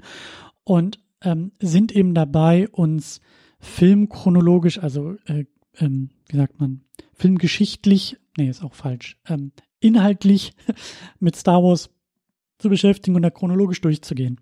und 0.63 0.99
ähm, 1.21 1.51
sind 1.59 1.91
eben 1.91 2.13
dabei, 2.13 2.67
uns 2.69 3.21
filmchronologisch, 3.59 4.79
also 4.79 5.15
äh, 5.25 5.45
ähm, 5.77 6.09
wie 6.29 6.37
sagt 6.37 6.59
man, 6.59 6.81
filmgeschichtlich 7.19 8.17
nee, 8.39 8.49
ist 8.49 8.63
auch 8.63 8.73
falsch, 8.73 9.17
ähm, 9.27 9.51
inhaltlich 9.79 10.53
mit 11.19 11.35
Star 11.35 11.61
Wars 11.63 11.89
zu 12.57 12.69
beschäftigen 12.69 13.15
und 13.15 13.21
da 13.21 13.29
chronologisch 13.29 13.81
durchzugehen. 13.81 14.41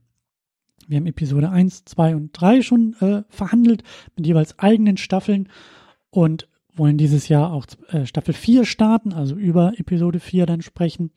Wir 0.88 0.98
haben 0.98 1.08
Episode 1.08 1.50
1, 1.50 1.84
2 1.86 2.16
und 2.16 2.32
3 2.32 2.62
schon 2.62 2.96
äh, 3.02 3.24
verhandelt 3.30 3.84
mit 4.16 4.26
jeweils 4.26 4.58
eigenen 4.58 4.98
Staffeln 4.98 5.50
und 6.10 6.48
wollen 6.74 6.98
dieses 6.98 7.28
Jahr 7.28 7.52
auch 7.52 7.66
äh, 7.90 8.06
Staffel 8.06 8.34
4 8.34 8.66
starten, 8.66 9.12
also 9.12 9.36
über 9.36 9.74
Episode 9.78 10.20
4 10.20 10.46
dann 10.46 10.62
sprechen 10.62 11.12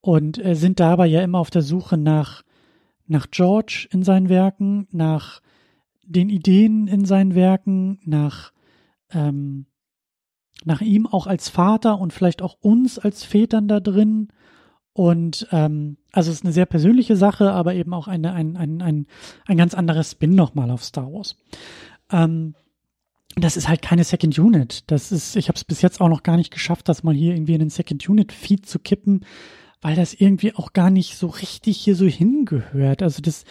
und 0.00 0.44
äh, 0.44 0.54
sind 0.54 0.80
dabei 0.80 1.06
ja 1.06 1.22
immer 1.22 1.38
auf 1.38 1.50
der 1.50 1.62
Suche 1.62 1.96
nach, 1.96 2.42
nach 3.06 3.30
George 3.30 3.88
in 3.90 4.02
seinen 4.02 4.28
Werken, 4.28 4.86
nach 4.90 5.40
den 6.04 6.28
Ideen 6.28 6.86
in 6.88 7.04
seinen 7.04 7.34
Werken, 7.34 8.00
nach 8.04 8.52
ähm, 9.12 9.66
nach 10.64 10.80
ihm 10.80 11.06
auch 11.06 11.26
als 11.26 11.48
Vater 11.48 11.98
und 11.98 12.12
vielleicht 12.12 12.42
auch 12.42 12.56
uns 12.60 12.98
als 12.98 13.24
Vätern 13.24 13.68
da 13.68 13.80
drin. 13.80 14.28
Und 14.92 15.46
ähm, 15.52 15.96
also 16.12 16.30
es 16.30 16.38
ist 16.38 16.44
eine 16.44 16.52
sehr 16.52 16.66
persönliche 16.66 17.16
Sache, 17.16 17.52
aber 17.52 17.74
eben 17.74 17.94
auch 17.94 18.08
eine, 18.08 18.32
ein, 18.32 18.56
ein, 18.56 18.82
ein, 18.82 19.06
ein 19.46 19.56
ganz 19.56 19.74
anderes 19.74 20.12
Spin 20.12 20.34
nochmal 20.34 20.70
auf 20.70 20.84
Star 20.84 21.12
Wars. 21.12 21.36
Ähm, 22.10 22.54
das 23.36 23.56
ist 23.56 23.68
halt 23.68 23.82
keine 23.82 24.04
Second 24.04 24.38
Unit. 24.38 24.90
Das 24.90 25.12
ist, 25.12 25.36
ich 25.36 25.48
habe 25.48 25.56
es 25.56 25.64
bis 25.64 25.82
jetzt 25.82 26.00
auch 26.00 26.08
noch 26.08 26.22
gar 26.22 26.36
nicht 26.36 26.52
geschafft, 26.52 26.88
das 26.88 27.04
mal 27.04 27.14
hier 27.14 27.34
irgendwie 27.34 27.54
in 27.54 27.60
den 27.60 27.70
Second 27.70 28.08
Unit 28.08 28.32
Feed 28.32 28.66
zu 28.66 28.78
kippen, 28.78 29.24
weil 29.80 29.94
das 29.94 30.14
irgendwie 30.14 30.54
auch 30.54 30.72
gar 30.72 30.90
nicht 30.90 31.16
so 31.16 31.28
richtig 31.28 31.78
hier 31.78 31.94
so 31.94 32.06
hingehört. 32.06 33.02
Also 33.02 33.22
das 33.22 33.44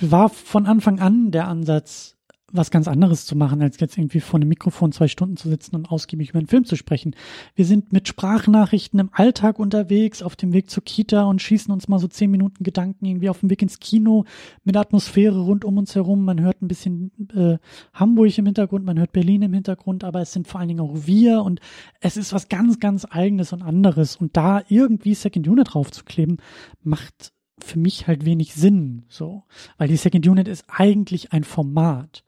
war 0.00 0.28
von 0.28 0.66
Anfang 0.66 1.00
an 1.00 1.30
der 1.30 1.48
Ansatz, 1.48 2.17
was 2.50 2.70
ganz 2.70 2.88
anderes 2.88 3.26
zu 3.26 3.36
machen, 3.36 3.60
als 3.60 3.78
jetzt 3.78 3.98
irgendwie 3.98 4.20
vor 4.20 4.38
einem 4.38 4.48
Mikrofon 4.48 4.90
zwei 4.92 5.08
Stunden 5.08 5.36
zu 5.36 5.48
sitzen 5.48 5.76
und 5.76 5.90
ausgiebig 5.90 6.30
über 6.30 6.38
einen 6.38 6.48
Film 6.48 6.64
zu 6.64 6.76
sprechen. 6.76 7.14
Wir 7.54 7.66
sind 7.66 7.92
mit 7.92 8.08
Sprachnachrichten 8.08 8.98
im 8.98 9.10
Alltag 9.12 9.58
unterwegs, 9.58 10.22
auf 10.22 10.34
dem 10.34 10.52
Weg 10.54 10.70
zur 10.70 10.82
Kita 10.82 11.24
und 11.24 11.42
schießen 11.42 11.72
uns 11.72 11.88
mal 11.88 11.98
so 11.98 12.08
zehn 12.08 12.30
Minuten 12.30 12.64
Gedanken 12.64 13.04
irgendwie 13.04 13.28
auf 13.28 13.40
dem 13.40 13.50
Weg 13.50 13.60
ins 13.60 13.80
Kino 13.80 14.24
mit 14.64 14.76
Atmosphäre 14.76 15.40
rund 15.40 15.64
um 15.64 15.76
uns 15.76 15.94
herum. 15.94 16.24
Man 16.24 16.40
hört 16.40 16.62
ein 16.62 16.68
bisschen 16.68 17.12
äh, 17.34 17.58
Hamburg 17.92 18.38
im 18.38 18.46
Hintergrund, 18.46 18.84
man 18.84 18.98
hört 18.98 19.12
Berlin 19.12 19.42
im 19.42 19.52
Hintergrund, 19.52 20.02
aber 20.02 20.22
es 20.22 20.32
sind 20.32 20.48
vor 20.48 20.60
allen 20.60 20.68
Dingen 20.68 20.80
auch 20.80 21.06
wir 21.06 21.42
und 21.42 21.60
es 22.00 22.16
ist 22.16 22.32
was 22.32 22.48
ganz, 22.48 22.80
ganz 22.80 23.06
eigenes 23.10 23.52
und 23.52 23.62
anderes. 23.62 24.16
Und 24.16 24.36
da 24.36 24.62
irgendwie 24.68 25.14
Second 25.14 25.46
Unit 25.46 25.74
draufzukleben, 25.74 26.38
macht 26.82 27.32
für 27.60 27.78
mich 27.78 28.06
halt 28.06 28.24
wenig 28.24 28.54
Sinn, 28.54 29.04
so. 29.08 29.44
Weil 29.76 29.88
die 29.88 29.96
Second 29.96 30.26
Unit 30.26 30.48
ist 30.48 30.64
eigentlich 30.68 31.32
ein 31.32 31.44
Format. 31.44 32.24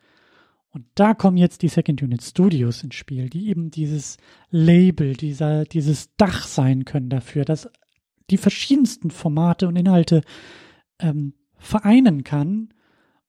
Und 0.73 0.87
da 0.95 1.15
kommen 1.15 1.37
jetzt 1.37 1.63
die 1.63 1.69
Second 1.69 2.03
Unit 2.03 2.23
Studios 2.23 2.83
ins 2.85 2.95
Spiel, 2.95 3.29
die 3.29 3.49
eben 3.49 3.71
dieses 3.71 4.19
Label, 4.51 5.15
dieser, 5.15 5.65
dieses 5.65 6.15
Dach 6.17 6.47
sein 6.47 6.85
können 6.85 7.09
dafür, 7.09 7.45
dass 7.45 7.69
die 8.31 8.37
verschiedensten 8.37 9.11
Formate 9.11 9.67
und 9.67 9.77
Inhalte 9.77 10.23
ähm, 11.01 11.35
vereinen 11.59 12.23
kann. 12.23 12.69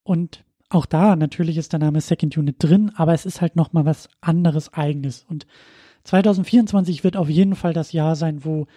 Und 0.04 0.46
auch 0.70 0.86
da 0.86 1.16
natürlich 1.16 1.58
ist 1.58 1.74
der 1.74 1.80
Name 1.80 2.00
Second 2.00 2.38
Unit 2.38 2.58
drin, 2.60 2.92
aber 2.96 3.14
es 3.14 3.26
ist 3.26 3.42
halt 3.42 3.56
nochmal 3.56 3.86
was 3.86 4.08
anderes 4.22 4.74
eigenes. 4.74 5.26
Und 5.28 5.48
2024 6.04 7.04
wird 7.04 7.18
auf 7.18 7.30
jeden 7.30 7.56
Fall 7.56 7.74
das 7.74 7.92
Jahr 7.92 8.16
sein, 8.16 8.46
wo 8.46 8.68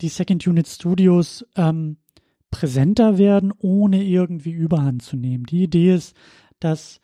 die 0.00 0.08
Second 0.08 0.46
Unit 0.46 0.68
Studios 0.68 1.44
ähm, 1.56 1.96
präsenter 2.50 3.18
werden, 3.18 3.52
ohne 3.58 4.02
irgendwie 4.02 4.52
Überhand 4.52 5.02
zu 5.02 5.16
nehmen. 5.16 5.44
Die 5.44 5.64
Idee 5.64 5.94
ist, 5.94 6.16
dass 6.58 7.00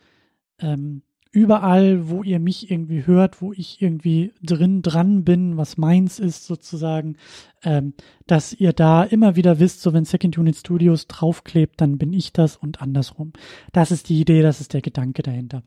ähm, 0.61 1.03
überall, 1.37 2.09
wo 2.09 2.23
ihr 2.23 2.40
mich 2.40 2.71
irgendwie 2.71 3.07
hört, 3.07 3.42
wo 3.42 3.53
ich 3.53 3.83
irgendwie 3.83 4.33
drin 4.42 4.81
dran 4.81 5.23
bin, 5.23 5.59
was 5.59 5.77
meins 5.77 6.19
ist 6.19 6.47
sozusagen, 6.47 7.16
ähm, 7.62 7.92
dass 8.27 8.55
ihr 8.55 8.73
da 8.73 9.03
immer 9.05 9.37
wieder 9.37 9.59
wisst, 9.59 9.83
so 9.83 9.92
wenn 9.92 10.07
Second 10.07 10.38
Unit 10.38 10.57
Studios 10.57 11.09
draufklebt, 11.09 11.79
dann 11.81 11.99
bin 11.99 12.14
ich 12.14 12.33
das 12.33 12.57
und 12.57 12.81
andersrum. 12.81 13.35
Das 13.73 13.90
ist 13.90 14.09
die 14.09 14.19
Idee, 14.19 14.40
das 14.40 14.62
ist 14.62 14.73
der 14.73 14.81
Gedanke 14.81 15.23
dahinter. 15.23 15.62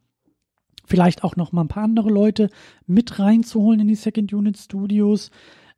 Vielleicht 0.85 1.23
auch 1.23 1.35
noch 1.35 1.51
mal 1.51 1.61
ein 1.61 1.67
paar 1.67 1.83
andere 1.83 2.09
Leute 2.09 2.49
mit 2.87 3.19
reinzuholen 3.19 3.81
in 3.81 3.87
die 3.87 3.95
Second 3.95 4.33
Unit 4.33 4.57
Studios 4.57 5.29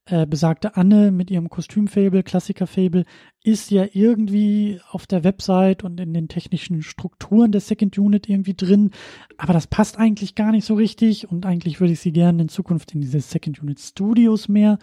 äh, 0.05 0.25
besagte 0.25 0.75
Anne 0.75 1.11
mit 1.11 1.29
ihrem 1.29 1.49
Kostümfable, 1.49 2.23
Klassikerfable, 2.23 3.05
ist 3.43 3.71
ja 3.71 3.85
irgendwie 3.91 4.79
auf 4.89 5.07
der 5.07 5.23
Website 5.23 5.83
und 5.83 5.99
in 5.99 6.13
den 6.13 6.27
technischen 6.27 6.81
Strukturen 6.81 7.51
der 7.51 7.61
Second 7.61 7.97
Unit 7.97 8.27
irgendwie 8.27 8.53
drin. 8.53 8.91
Aber 9.37 9.53
das 9.53 9.67
passt 9.67 9.97
eigentlich 9.97 10.35
gar 10.35 10.51
nicht 10.51 10.65
so 10.65 10.73
richtig 10.73 11.29
und 11.29 11.45
eigentlich 11.45 11.79
würde 11.79 11.93
ich 11.93 11.99
sie 11.99 12.11
gerne 12.11 12.43
in 12.43 12.49
Zukunft 12.49 12.93
in 12.93 13.01
diese 13.01 13.19
Second 13.19 13.61
Unit 13.61 13.79
Studios 13.79 14.47
mehr 14.47 14.79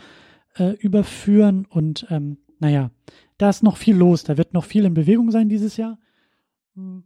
äh, 0.55 0.71
überführen. 0.79 1.67
Und 1.69 2.07
ähm, 2.11 2.39
naja, 2.59 2.91
da 3.39 3.51
ist 3.51 3.63
noch 3.63 3.77
viel 3.77 3.97
los. 3.97 4.25
Da 4.25 4.37
wird 4.37 4.55
noch 4.55 4.65
viel 4.65 4.85
in 4.85 4.95
Bewegung 4.95 5.31
sein 5.31 5.49
dieses 5.49 5.77
Jahr. 5.77 5.99
Hm. 6.75 7.05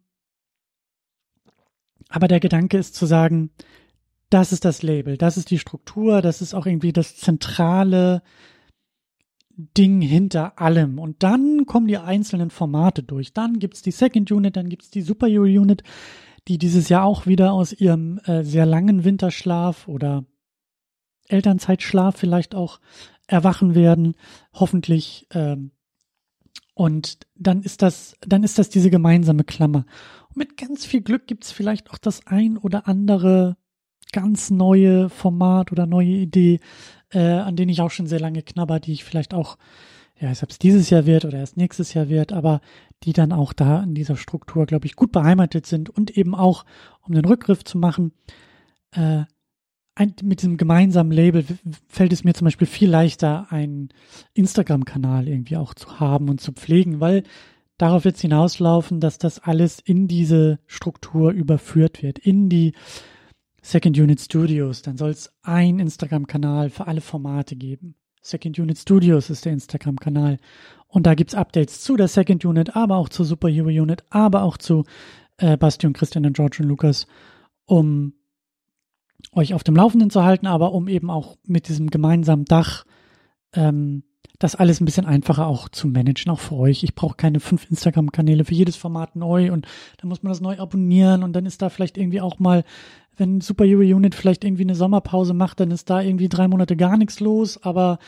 Aber 2.09 2.29
der 2.29 2.41
Gedanke 2.41 2.77
ist 2.77 2.95
zu 2.95 3.07
sagen, 3.07 3.51
das 4.33 4.53
ist 4.53 4.65
das 4.65 4.83
Label, 4.83 5.17
das 5.17 5.37
ist 5.37 5.51
die 5.51 5.59
Struktur, 5.59 6.23
das 6.23 6.43
ist 6.43 6.55
auch 6.55 6.67
irgendwie 6.67 6.93
das 6.93 7.17
zentrale 7.17 8.23
Ding 9.57 10.01
hinter 10.01 10.59
allem. 10.61 10.99
Und 10.99 11.23
dann 11.23 11.67
kommen 11.67 11.87
die 11.87 11.99
einzelnen 11.99 12.51
Formate 12.51 13.03
durch. 13.03 13.33
Dann 13.33 13.59
gibt's 13.59 13.83
die 13.83 13.91
Second 13.91 14.31
Unit, 14.33 14.57
dann 14.57 14.69
gibt's 14.69 14.91
die 14.91 15.03
Super 15.03 15.27
Unit, 15.27 15.83
die 16.49 16.59
dieses 16.59 16.89
Jahr 16.89 17.05
auch 17.05 17.27
wieder 17.27 17.53
aus 17.53 17.73
ihrem 17.73 18.19
äh, 18.25 18.43
sehr 18.45 18.67
langen 18.67 19.05
Winterschlaf 19.05 19.89
oder 19.89 20.25
Elternzeitschlaf 21.29 22.17
vielleicht 22.17 22.55
auch 22.55 22.81
erwachen 23.27 23.75
werden, 23.75 24.15
hoffentlich. 24.53 25.27
Ähm, 25.33 25.73
Und 26.75 27.19
dann 27.37 27.63
ist 27.63 27.83
das, 27.83 28.17
dann 28.27 28.43
ist 28.43 28.59
das 28.59 28.71
diese 28.71 28.91
gemeinsame 28.91 29.45
Klammer. 29.45 29.85
Und 30.29 30.37
mit 30.37 30.57
ganz 30.57 30.87
viel 30.87 31.03
Glück 31.03 31.27
gibt 31.27 31.45
es 31.45 31.53
vielleicht 31.53 31.91
auch 31.91 31.99
das 31.99 32.27
ein 32.27 32.57
oder 32.57 32.89
andere 32.89 33.57
ganz 34.13 34.51
neue 34.51 35.09
Format 35.09 35.73
oder 35.73 35.87
neue 35.87 36.09
Idee, 36.09 36.61
äh, 37.11 37.21
an 37.21 37.57
denen 37.57 37.71
ich 37.71 37.81
auch 37.81 37.91
schon 37.91 38.07
sehr 38.07 38.21
lange 38.21 38.43
knabber, 38.43 38.81
die 38.81 38.93
ich 38.93 39.05
vielleicht 39.05 39.35
auch, 39.35 39.59
ja, 40.21 40.31
ob 40.31 40.51
es 40.51 40.59
dieses 40.59 40.91
Jahr 40.91 41.07
wird 41.07 41.25
oder 41.25 41.39
erst 41.39 41.57
nächstes 41.57 41.95
Jahr 41.95 42.09
wird, 42.09 42.33
aber 42.33 42.61
die 43.03 43.13
dann 43.13 43.33
auch 43.33 43.53
da 43.53 43.83
in 43.83 43.95
dieser 43.95 44.17
Struktur, 44.17 44.67
glaube 44.67 44.87
ich, 44.87 44.95
gut 44.95 45.13
beheimatet 45.13 45.67
sind 45.67 45.91
und 45.91 46.17
eben 46.17 46.35
auch, 46.35 46.65
um 47.01 47.15
den 47.15 47.25
Rückgriff 47.25 47.65
zu 47.65 47.79
machen, 47.79 48.13
äh, 48.93 49.25
ein, 49.95 50.15
mit 50.23 50.41
diesem 50.41 50.57
gemeinsamen 50.57 51.13
Label 51.13 51.45
fällt 51.89 52.13
es 52.13 52.25
mir 52.25 52.33
zum 52.33 52.47
Beispiel 52.47 52.67
viel 52.67 52.89
leichter, 52.89 53.49
einen 53.51 53.91
Instagram-Kanal 54.33 55.29
irgendwie 55.29 55.57
auch 55.57 55.75
zu 55.75 56.01
haben 56.01 56.31
und 56.31 56.41
zu 56.41 56.53
pflegen, 56.53 57.01
weil 57.01 57.25
darauf 57.77 58.05
wird 58.05 58.17
hinauslaufen, 58.17 59.01
dass 59.01 59.19
das 59.19 59.39
alles 59.39 59.81
in 59.81 60.09
diese 60.09 60.61
Struktur 60.67 61.33
überführt 61.33 62.03
wird, 62.03 62.19
in 62.19 62.49
die 62.49 62.73
Second 63.63 63.99
Unit 63.99 64.21
Studios. 64.21 64.83
Dann 64.83 64.97
soll 64.97 65.11
es 65.11 65.33
ein 65.43 65.79
Instagram-Kanal 65.79 66.71
für 66.71 66.87
alle 66.87 67.01
Formate 67.01 67.57
geben. 67.57 67.95
Second 68.21 68.59
Unit 68.59 68.79
Studios 68.79 69.31
ist 69.31 69.45
der 69.45 69.53
Instagram-Kanal. 69.53 70.39
Und 70.89 71.07
da 71.07 71.15
gibt's 71.15 71.35
Updates 71.35 71.81
zu 71.81 71.97
der 71.97 72.09
Second 72.09 72.45
Unit, 72.45 72.77
aber 72.77 72.97
auch 72.97 73.09
zur 73.09 73.25
Superhero 73.25 73.69
Unit, 73.69 74.05
aber 74.11 74.43
auch 74.43 74.59
zu 74.59 74.85
äh, 75.39 75.57
Basti 75.57 75.87
und 75.87 75.95
Christian 75.95 76.27
und 76.27 76.37
George 76.37 76.59
und 76.61 76.69
Lukas, 76.69 77.07
um 77.65 78.15
euch 79.33 79.55
auf 79.55 79.65
dem 79.65 79.77
Laufenden 79.77 80.11
zu 80.11 80.23
halten, 80.23 80.47
aber 80.47 80.73
um 80.73 80.89
eben 80.89 81.11
auch 81.11 81.37
mit 81.47 81.69
diesem 81.69 81.89
gemeinsamen 81.89 82.45
Dach 82.45 82.85
ähm, 83.55 84.05
das 84.43 84.57
alles 84.57 84.81
ein 84.81 84.85
bisschen 84.85 85.07
einfacher 85.07 85.47
auch 85.47 85.69
zu 85.69 85.87
managen, 85.87 86.33
auch 86.33 86.41
für 86.41 86.57
euch. 86.57 86.83
Ich 86.83 86.95
brauche 86.95 87.17
keine 87.17 87.41
fünf 87.41 87.71
Instagram-Kanäle 87.71 88.45
für 88.45 88.55
jedes 88.55 88.77
Format 88.77 89.15
neu 89.17 89.53
und 89.53 89.67
dann 89.99 90.09
muss 90.09 90.23
man 90.23 90.33
das 90.33 90.41
neu 90.41 90.59
abonnieren 90.59 91.23
und 91.23 91.33
dann 91.33 91.47
ist 91.47 91.63
da 91.63 91.69
vielleicht 91.69 91.97
irgendwie 91.97 92.21
auch 92.21 92.39
mal, 92.39 92.65
wenn 93.17 93.41
Superhero 93.41 93.81
Unit 93.81 94.15
vielleicht 94.15 94.45
irgendwie 94.45 94.65
eine 94.65 94.75
Sommerpause 94.75 95.35
macht, 95.35 95.61
dann 95.61 95.71
ist 95.71 95.91
da 95.91 96.01
irgendwie 96.01 96.29
drei 96.29 96.49
Monate 96.49 96.77
gar 96.77 96.97
nichts 96.97 97.21
los, 97.21 97.63
aber 97.63 97.99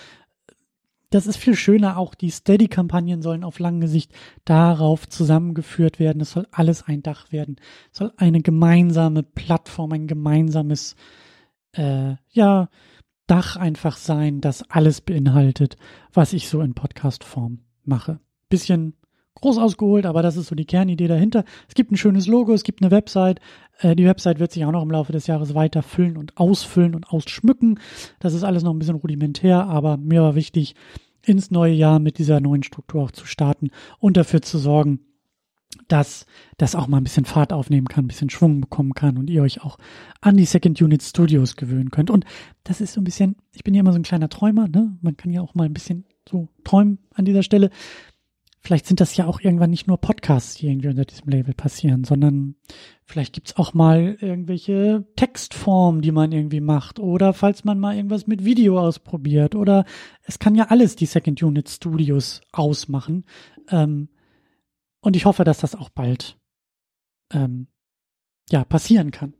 das 1.10 1.28
ist 1.28 1.36
viel 1.36 1.54
schöner. 1.54 1.96
Auch 1.96 2.16
die 2.16 2.30
Steady-Kampagnen 2.30 3.22
sollen 3.22 3.44
auf 3.44 3.60
lange 3.60 3.86
Sicht 3.86 4.12
darauf 4.44 5.08
zusammengeführt 5.08 6.00
werden. 6.00 6.20
Es 6.20 6.32
soll 6.32 6.48
alles 6.50 6.82
ein 6.88 7.04
Dach 7.04 7.30
werden. 7.30 7.56
Es 7.92 7.98
soll 7.98 8.12
eine 8.16 8.40
gemeinsame 8.40 9.22
Plattform, 9.22 9.92
ein 9.92 10.08
gemeinsames, 10.08 10.96
äh, 11.72 12.14
ja, 12.30 12.68
Dach 13.26 13.56
einfach 13.56 13.96
sein, 13.96 14.40
das 14.40 14.68
alles 14.70 15.00
beinhaltet, 15.00 15.76
was 16.12 16.32
ich 16.32 16.48
so 16.48 16.60
in 16.60 16.74
Podcast-Form 16.74 17.60
mache. 17.84 18.20
Bisschen 18.50 18.94
groß 19.36 19.58
ausgeholt, 19.58 20.06
aber 20.06 20.22
das 20.22 20.36
ist 20.36 20.48
so 20.48 20.54
die 20.54 20.66
Kernidee 20.66 21.08
dahinter. 21.08 21.44
Es 21.68 21.74
gibt 21.74 21.90
ein 21.90 21.96
schönes 21.96 22.26
Logo, 22.26 22.52
es 22.52 22.64
gibt 22.64 22.82
eine 22.82 22.90
Website. 22.90 23.40
Äh, 23.80 23.96
die 23.96 24.04
Website 24.04 24.40
wird 24.40 24.52
sich 24.52 24.64
auch 24.64 24.72
noch 24.72 24.82
im 24.82 24.90
Laufe 24.90 25.12
des 25.12 25.26
Jahres 25.26 25.54
weiter 25.54 25.82
füllen 25.82 26.16
und 26.16 26.36
ausfüllen 26.36 26.94
und 26.94 27.10
ausschmücken. 27.10 27.80
Das 28.20 28.34
ist 28.34 28.44
alles 28.44 28.62
noch 28.62 28.72
ein 28.72 28.78
bisschen 28.78 28.96
rudimentär, 28.96 29.66
aber 29.66 29.96
mir 29.96 30.22
war 30.22 30.34
wichtig, 30.34 30.74
ins 31.26 31.50
neue 31.50 31.72
Jahr 31.72 31.98
mit 31.98 32.18
dieser 32.18 32.40
neuen 32.40 32.62
Struktur 32.62 33.02
auch 33.02 33.10
zu 33.10 33.26
starten 33.26 33.70
und 33.98 34.16
dafür 34.16 34.42
zu 34.42 34.58
sorgen, 34.58 35.00
dass 35.88 36.26
das 36.56 36.74
auch 36.74 36.86
mal 36.86 36.98
ein 36.98 37.04
bisschen 37.04 37.24
Fahrt 37.24 37.52
aufnehmen 37.52 37.88
kann, 37.88 38.04
ein 38.04 38.08
bisschen 38.08 38.30
Schwung 38.30 38.60
bekommen 38.60 38.94
kann 38.94 39.18
und 39.18 39.30
ihr 39.30 39.42
euch 39.42 39.62
auch 39.62 39.78
an 40.20 40.36
die 40.36 40.44
Second 40.44 40.80
Unit 40.80 41.02
Studios 41.02 41.56
gewöhnen 41.56 41.90
könnt. 41.90 42.10
Und 42.10 42.24
das 42.62 42.80
ist 42.80 42.94
so 42.94 43.00
ein 43.00 43.04
bisschen, 43.04 43.36
ich 43.52 43.64
bin 43.64 43.74
ja 43.74 43.80
immer 43.80 43.92
so 43.92 43.98
ein 43.98 44.04
kleiner 44.04 44.28
Träumer, 44.28 44.68
ne? 44.68 44.96
Man 45.00 45.16
kann 45.16 45.32
ja 45.32 45.40
auch 45.40 45.54
mal 45.54 45.64
ein 45.64 45.74
bisschen 45.74 46.04
so 46.28 46.48
träumen 46.64 46.98
an 47.14 47.24
dieser 47.24 47.42
Stelle. 47.42 47.70
Vielleicht 48.66 48.86
sind 48.86 49.00
das 49.00 49.14
ja 49.14 49.26
auch 49.26 49.40
irgendwann 49.40 49.68
nicht 49.68 49.86
nur 49.86 49.98
Podcasts, 49.98 50.54
die 50.54 50.68
irgendwie 50.68 50.88
unter 50.88 51.04
diesem 51.04 51.28
Label 51.28 51.52
passieren, 51.52 52.04
sondern 52.04 52.54
vielleicht 53.04 53.34
gibt's 53.34 53.56
auch 53.56 53.74
mal 53.74 54.16
irgendwelche 54.20 55.06
Textformen, 55.16 56.00
die 56.00 56.12
man 56.12 56.32
irgendwie 56.32 56.62
macht. 56.62 56.98
Oder 56.98 57.34
falls 57.34 57.64
man 57.64 57.78
mal 57.78 57.94
irgendwas 57.94 58.26
mit 58.26 58.42
Video 58.42 58.80
ausprobiert. 58.80 59.54
Oder 59.54 59.84
es 60.22 60.38
kann 60.38 60.54
ja 60.54 60.68
alles 60.68 60.96
die 60.96 61.04
Second 61.04 61.42
Unit 61.42 61.68
Studios 61.68 62.40
ausmachen. 62.52 63.26
Ähm, 63.70 64.08
und 65.04 65.16
ich 65.16 65.26
hoffe, 65.26 65.44
dass 65.44 65.58
das 65.58 65.74
auch 65.74 65.90
bald 65.90 66.38
ähm, 67.30 67.66
ja 68.50 68.64
passieren 68.64 69.10
kann. 69.10 69.34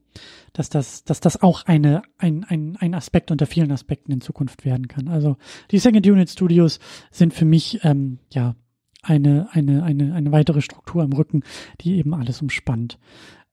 Dass 0.52 0.68
das, 0.68 1.02
dass 1.02 1.18
das 1.18 1.42
auch 1.42 1.64
eine, 1.64 2.02
ein, 2.18 2.44
ein, 2.44 2.76
ein 2.76 2.94
Aspekt 2.94 3.32
unter 3.32 3.46
vielen 3.46 3.72
Aspekten 3.72 4.12
in 4.12 4.20
Zukunft 4.20 4.64
werden 4.64 4.86
kann. 4.86 5.08
Also 5.08 5.36
die 5.72 5.78
Second 5.78 6.06
Unit 6.06 6.30
Studios 6.30 6.78
sind 7.10 7.34
für 7.34 7.46
mich 7.46 7.80
ähm, 7.82 8.20
ja 8.32 8.54
eine, 9.02 9.48
eine, 9.52 9.82
eine, 9.82 10.14
eine 10.14 10.32
weitere 10.32 10.60
Struktur 10.60 11.02
im 11.02 11.12
Rücken, 11.12 11.42
die 11.80 11.96
eben 11.96 12.14
alles 12.14 12.42
umspannt. 12.42 12.98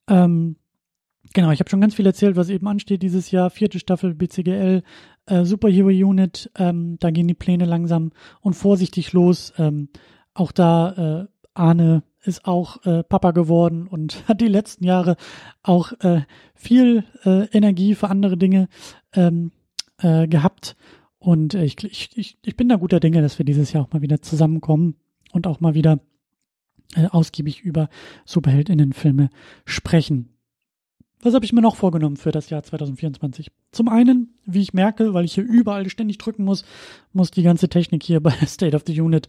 Ähm, 0.08 0.58
genau, 1.34 1.52
ich 1.52 1.60
habe 1.62 1.70
schon 1.70 1.82
ganz 1.82 1.96
viel 1.96 2.06
erzählt, 2.06 2.36
was 2.36 2.50
eben 2.50 2.68
ansteht 2.68 3.02
dieses 3.02 3.32
Jahr. 3.32 3.50
Vierte 3.50 3.80
Staffel 3.80 4.14
BCGL, 4.14 4.84
äh, 5.28 5.46
Superhero 5.46 5.88
Unit, 5.88 6.52
ähm, 6.58 6.98
da 7.00 7.10
gehen 7.10 7.28
die 7.28 7.34
Pläne 7.34 7.66
langsam 7.66 8.12
und 8.42 8.54
vorsichtig 8.54 9.14
los. 9.14 9.54
Ähm, 9.58 9.90
auch 10.34 10.52
da 10.52 11.22
äh, 11.24 11.31
Arne 11.54 12.04
ist 12.24 12.46
auch 12.46 12.86
äh, 12.86 13.04
Papa 13.04 13.32
geworden 13.32 13.88
und 13.88 14.24
hat 14.28 14.42
die 14.42 14.48
letzten 14.48 14.84
Jahre 14.84 15.18
auch 15.64 15.92
äh, 16.02 16.22
viel 16.54 17.04
äh, 17.26 17.46
Energie 17.52 17.96
für 17.96 18.10
andere 18.10 18.38
Dinge 18.38 18.68
ähm, 19.14 19.52
äh, 20.00 20.28
gehabt. 20.28 20.76
Und 21.18 21.54
äh, 21.54 21.64
ich, 21.64 21.84
ich, 22.18 22.38
ich 22.42 22.56
bin 22.56 22.70
da 22.70 22.76
guter 22.76 23.00
Dinge, 23.00 23.22
dass 23.22 23.38
wir 23.38 23.46
dieses 23.46 23.74
Jahr 23.74 23.84
auch 23.84 23.94
mal 23.94 24.02
wieder 24.02 24.22
zusammenkommen 24.22 24.96
und 25.32 25.48
auch 25.48 25.60
mal 25.60 25.74
wieder 25.74 26.00
äh, 26.96 27.08
ausgiebig 27.08 27.62
über 27.62 27.90
Superheldinnenfilme 28.26 29.30
sprechen. 29.66 30.30
Was 31.24 31.36
habe 31.36 31.46
ich 31.46 31.54
mir 31.54 31.62
noch 31.62 31.76
vorgenommen 31.76 32.18
für 32.18 32.32
das 32.32 32.50
Jahr 32.50 32.64
2024? 32.64 33.52
Zum 33.72 33.88
einen, 33.88 34.40
wie 34.46 34.62
ich 34.62 34.74
merke, 34.74 35.14
weil 35.14 35.26
ich 35.26 35.36
hier 35.36 35.44
überall 35.44 35.88
ständig 35.90 36.18
drücken 36.18 36.44
muss, 36.44 36.66
muss 37.14 37.30
die 37.30 37.44
ganze 37.44 37.70
Technik 37.70 38.04
hier 38.04 38.20
bei 38.22 38.32
State 38.46 38.76
of 38.76 38.84
the 38.88 39.00
Unit 39.00 39.28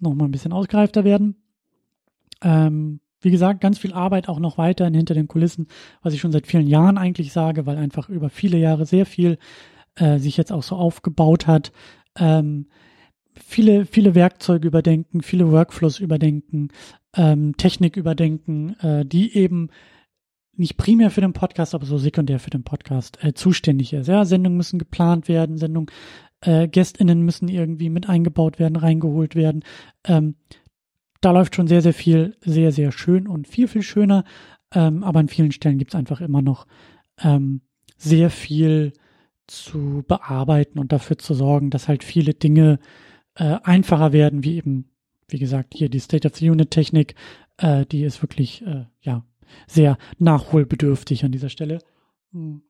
noch 0.00 0.14
mal 0.14 0.26
ein 0.26 0.30
bisschen 0.30 0.52
ausgereifter 0.52 1.04
werden. 1.04 1.41
Ähm, 2.42 3.00
wie 3.20 3.30
gesagt, 3.30 3.60
ganz 3.60 3.78
viel 3.78 3.92
Arbeit 3.92 4.28
auch 4.28 4.40
noch 4.40 4.58
weiterhin 4.58 4.94
hinter 4.94 5.14
den 5.14 5.28
Kulissen, 5.28 5.68
was 6.02 6.12
ich 6.12 6.20
schon 6.20 6.32
seit 6.32 6.46
vielen 6.46 6.66
Jahren 6.66 6.98
eigentlich 6.98 7.32
sage, 7.32 7.66
weil 7.66 7.76
einfach 7.76 8.08
über 8.08 8.30
viele 8.30 8.58
Jahre 8.58 8.84
sehr 8.84 9.06
viel 9.06 9.38
äh, 9.94 10.18
sich 10.18 10.36
jetzt 10.36 10.52
auch 10.52 10.62
so 10.62 10.76
aufgebaut 10.76 11.46
hat. 11.46 11.72
Ähm, 12.18 12.66
viele, 13.34 13.86
viele 13.86 14.14
Werkzeuge 14.14 14.66
überdenken, 14.66 15.22
viele 15.22 15.50
Workflows 15.50 16.00
überdenken, 16.00 16.68
ähm, 17.16 17.56
Technik 17.56 17.96
überdenken, 17.96 18.76
äh, 18.80 19.04
die 19.04 19.36
eben 19.36 19.70
nicht 20.54 20.76
primär 20.76 21.10
für 21.10 21.22
den 21.22 21.32
Podcast, 21.32 21.74
aber 21.74 21.86
so 21.86 21.98
sekundär 21.98 22.38
für 22.38 22.50
den 22.50 22.64
Podcast 22.64 23.22
äh, 23.22 23.32
zuständig 23.32 23.92
ist. 23.92 24.06
Ja, 24.06 24.24
Sendungen 24.24 24.56
müssen 24.56 24.78
geplant 24.78 25.28
werden, 25.28 25.56
Sendungen, 25.56 25.90
äh, 26.40 26.68
GästInnen 26.68 27.22
müssen 27.22 27.48
irgendwie 27.48 27.88
mit 27.88 28.08
eingebaut 28.08 28.58
werden, 28.58 28.76
reingeholt 28.76 29.34
werden. 29.34 29.64
Ähm, 30.04 30.34
da 31.22 31.30
läuft 31.30 31.54
schon 31.54 31.68
sehr, 31.68 31.80
sehr 31.80 31.94
viel, 31.94 32.36
sehr, 32.40 32.72
sehr 32.72 32.92
schön 32.92 33.26
und 33.26 33.48
viel, 33.48 33.68
viel 33.68 33.82
schöner. 33.82 34.24
Ähm, 34.74 35.02
aber 35.04 35.20
an 35.20 35.28
vielen 35.28 35.52
Stellen 35.52 35.78
gibt 35.78 35.94
es 35.94 35.98
einfach 35.98 36.20
immer 36.20 36.42
noch 36.42 36.66
ähm, 37.22 37.62
sehr 37.96 38.28
viel 38.28 38.92
zu 39.46 40.04
bearbeiten 40.06 40.78
und 40.78 40.92
dafür 40.92 41.18
zu 41.18 41.34
sorgen, 41.34 41.70
dass 41.70 41.88
halt 41.88 42.04
viele 42.04 42.34
Dinge 42.34 42.78
äh, 43.36 43.58
einfacher 43.62 44.12
werden, 44.12 44.44
wie 44.44 44.56
eben, 44.56 44.90
wie 45.28 45.38
gesagt, 45.38 45.74
hier 45.74 45.88
die 45.88 46.00
State 46.00 46.26
of 46.26 46.36
the 46.36 46.50
Unit 46.50 46.70
Technik, 46.70 47.14
äh, 47.58 47.86
die 47.86 48.02
ist 48.02 48.22
wirklich, 48.22 48.66
äh, 48.66 48.86
ja, 49.00 49.24
sehr 49.66 49.98
nachholbedürftig 50.18 51.24
an 51.24 51.32
dieser 51.32 51.50
Stelle. 51.50 51.78
Hm. 52.32 52.62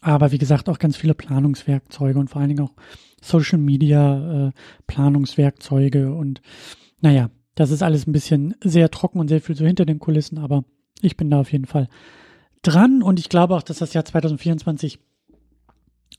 Aber 0.00 0.32
wie 0.32 0.38
gesagt, 0.38 0.68
auch 0.68 0.78
ganz 0.78 0.96
viele 0.96 1.14
Planungswerkzeuge 1.14 2.18
und 2.18 2.28
vor 2.28 2.40
allen 2.40 2.48
Dingen 2.48 2.64
auch 2.64 2.74
Social 3.20 3.58
Media 3.58 4.48
äh, 4.48 4.52
Planungswerkzeuge 4.86 6.14
und 6.14 6.40
naja, 7.00 7.30
das 7.54 7.70
ist 7.70 7.82
alles 7.82 8.06
ein 8.06 8.12
bisschen 8.12 8.54
sehr 8.62 8.90
trocken 8.90 9.20
und 9.20 9.28
sehr 9.28 9.40
viel 9.40 9.56
so 9.56 9.66
hinter 9.66 9.84
den 9.84 9.98
Kulissen, 9.98 10.38
aber 10.38 10.64
ich 11.02 11.16
bin 11.16 11.30
da 11.30 11.40
auf 11.40 11.52
jeden 11.52 11.66
Fall 11.66 11.88
dran 12.62 13.02
und 13.02 13.18
ich 13.18 13.28
glaube 13.28 13.56
auch, 13.56 13.62
dass 13.62 13.78
das 13.78 13.92
Jahr 13.92 14.04
2024 14.04 14.98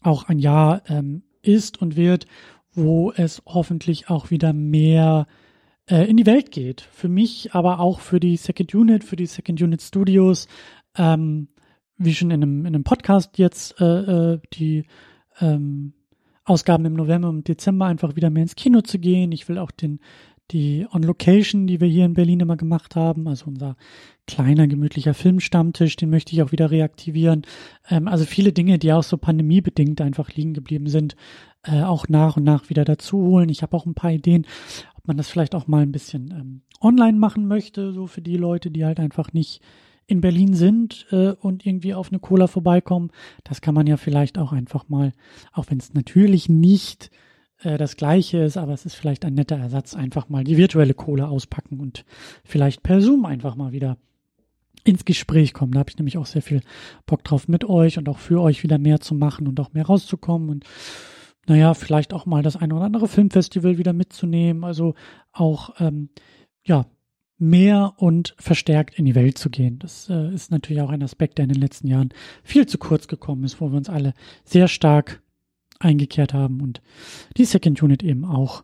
auch 0.01 0.23
ein 0.23 0.39
Jahr 0.39 0.83
ähm, 0.87 1.23
ist 1.41 1.81
und 1.81 1.95
wird, 1.95 2.25
wo 2.73 3.11
es 3.11 3.41
hoffentlich 3.45 4.09
auch 4.09 4.31
wieder 4.31 4.53
mehr 4.53 5.27
äh, 5.87 6.09
in 6.09 6.17
die 6.17 6.25
Welt 6.25 6.51
geht. 6.51 6.81
Für 6.81 7.09
mich, 7.09 7.53
aber 7.53 7.79
auch 7.79 7.99
für 7.99 8.19
die 8.19 8.37
Second 8.37 8.73
Unit, 8.73 9.03
für 9.03 9.15
die 9.15 9.25
Second 9.25 9.61
Unit 9.61 9.81
Studios, 9.81 10.47
ähm, 10.97 11.47
wie 12.03 12.13
schon 12.13 12.31
in 12.31 12.43
einem, 12.43 12.61
in 12.61 12.75
einem 12.75 12.83
Podcast 12.83 13.37
jetzt 13.37 13.79
äh, 13.79 14.33
äh, 14.33 14.39
die 14.53 14.85
ähm, 15.39 15.93
Ausgaben 16.43 16.85
im 16.85 16.93
November 16.93 17.29
und 17.29 17.47
Dezember 17.47 17.85
einfach 17.85 18.15
wieder 18.15 18.29
mehr 18.29 18.43
ins 18.43 18.55
Kino 18.55 18.81
zu 18.81 18.99
gehen. 18.99 19.31
Ich 19.31 19.47
will 19.47 19.57
auch 19.57 19.71
den 19.71 19.99
die 20.51 20.85
On 20.91 21.01
Location, 21.01 21.67
die 21.67 21.79
wir 21.79 21.87
hier 21.87 22.05
in 22.05 22.13
Berlin 22.13 22.41
immer 22.41 22.57
gemacht 22.57 22.95
haben, 22.95 23.27
also 23.27 23.45
unser 23.47 23.77
kleiner 24.27 24.67
gemütlicher 24.67 25.13
Filmstammtisch, 25.13 25.95
den 25.95 26.09
möchte 26.09 26.33
ich 26.33 26.43
auch 26.43 26.51
wieder 26.51 26.71
reaktivieren. 26.71 27.43
Ähm, 27.89 28.07
also 28.07 28.25
viele 28.25 28.51
Dinge, 28.51 28.77
die 28.77 28.93
auch 28.93 29.03
so 29.03 29.17
pandemiebedingt 29.17 30.01
einfach 30.01 30.29
liegen 30.31 30.53
geblieben 30.53 30.87
sind, 30.87 31.15
äh, 31.63 31.81
auch 31.83 32.07
nach 32.09 32.37
und 32.37 32.43
nach 32.43 32.69
wieder 32.69 32.85
dazu 32.85 33.17
holen. 33.17 33.49
Ich 33.49 33.61
habe 33.61 33.75
auch 33.75 33.85
ein 33.85 33.93
paar 33.93 34.11
Ideen, 34.11 34.45
ob 34.97 35.07
man 35.07 35.17
das 35.17 35.29
vielleicht 35.29 35.55
auch 35.55 35.67
mal 35.67 35.83
ein 35.83 35.91
bisschen 35.91 36.31
ähm, 36.31 36.61
online 36.81 37.17
machen 37.17 37.47
möchte, 37.47 37.93
so 37.93 38.07
für 38.07 38.21
die 38.21 38.37
Leute, 38.37 38.71
die 38.71 38.85
halt 38.85 38.99
einfach 38.99 39.33
nicht 39.33 39.61
in 40.11 40.21
Berlin 40.21 40.53
sind 40.53 41.07
äh, 41.11 41.31
und 41.31 41.65
irgendwie 41.65 41.93
auf 41.93 42.09
eine 42.09 42.19
Cola 42.19 42.47
vorbeikommen. 42.47 43.11
Das 43.45 43.61
kann 43.61 43.73
man 43.73 43.87
ja 43.87 43.97
vielleicht 43.97 44.37
auch 44.37 44.51
einfach 44.51 44.89
mal, 44.89 45.13
auch 45.53 45.65
wenn 45.69 45.77
es 45.77 45.93
natürlich 45.93 46.49
nicht 46.49 47.09
äh, 47.63 47.77
das 47.77 47.95
gleiche 47.95 48.39
ist, 48.39 48.57
aber 48.57 48.73
es 48.73 48.85
ist 48.85 48.95
vielleicht 48.95 49.23
ein 49.23 49.33
netter 49.33 49.57
Ersatz, 49.57 49.95
einfach 49.95 50.27
mal 50.27 50.43
die 50.43 50.57
virtuelle 50.57 50.93
Cola 50.93 51.29
auspacken 51.29 51.79
und 51.79 52.03
vielleicht 52.43 52.83
per 52.83 52.99
Zoom 52.99 53.25
einfach 53.25 53.55
mal 53.55 53.71
wieder 53.71 53.97
ins 54.83 55.05
Gespräch 55.05 55.53
kommen. 55.53 55.71
Da 55.71 55.79
habe 55.79 55.89
ich 55.89 55.97
nämlich 55.97 56.17
auch 56.17 56.25
sehr 56.25 56.41
viel 56.41 56.61
Bock 57.05 57.23
drauf 57.23 57.47
mit 57.47 57.63
euch 57.63 57.97
und 57.97 58.09
auch 58.09 58.19
für 58.19 58.41
euch 58.41 58.63
wieder 58.63 58.77
mehr 58.77 58.99
zu 58.99 59.15
machen 59.15 59.47
und 59.47 59.59
auch 59.61 59.73
mehr 59.73 59.85
rauszukommen 59.85 60.49
und 60.49 60.65
naja, 61.47 61.73
vielleicht 61.73 62.13
auch 62.13 62.25
mal 62.25 62.43
das 62.43 62.55
eine 62.57 62.75
oder 62.75 62.85
andere 62.85 63.07
Filmfestival 63.07 63.77
wieder 63.77 63.93
mitzunehmen. 63.93 64.63
Also 64.63 64.93
auch, 65.31 65.71
ähm, 65.79 66.09
ja, 66.63 66.85
mehr 67.41 67.93
und 67.97 68.35
verstärkt 68.37 68.97
in 68.99 69.05
die 69.05 69.15
Welt 69.15 69.37
zu 69.37 69.49
gehen. 69.49 69.79
Das 69.79 70.09
äh, 70.09 70.33
ist 70.33 70.51
natürlich 70.51 70.81
auch 70.81 70.91
ein 70.91 71.03
Aspekt, 71.03 71.37
der 71.37 71.43
in 71.43 71.53
den 71.53 71.61
letzten 71.61 71.87
Jahren 71.87 72.09
viel 72.43 72.67
zu 72.67 72.77
kurz 72.77 73.07
gekommen 73.07 73.43
ist, 73.43 73.59
wo 73.59 73.69
wir 73.69 73.77
uns 73.77 73.89
alle 73.89 74.13
sehr 74.45 74.67
stark 74.67 75.21
eingekehrt 75.79 76.33
haben 76.33 76.61
und 76.61 76.81
die 77.37 77.45
Second 77.45 77.81
Unit 77.81 78.03
eben 78.03 78.25
auch 78.25 78.63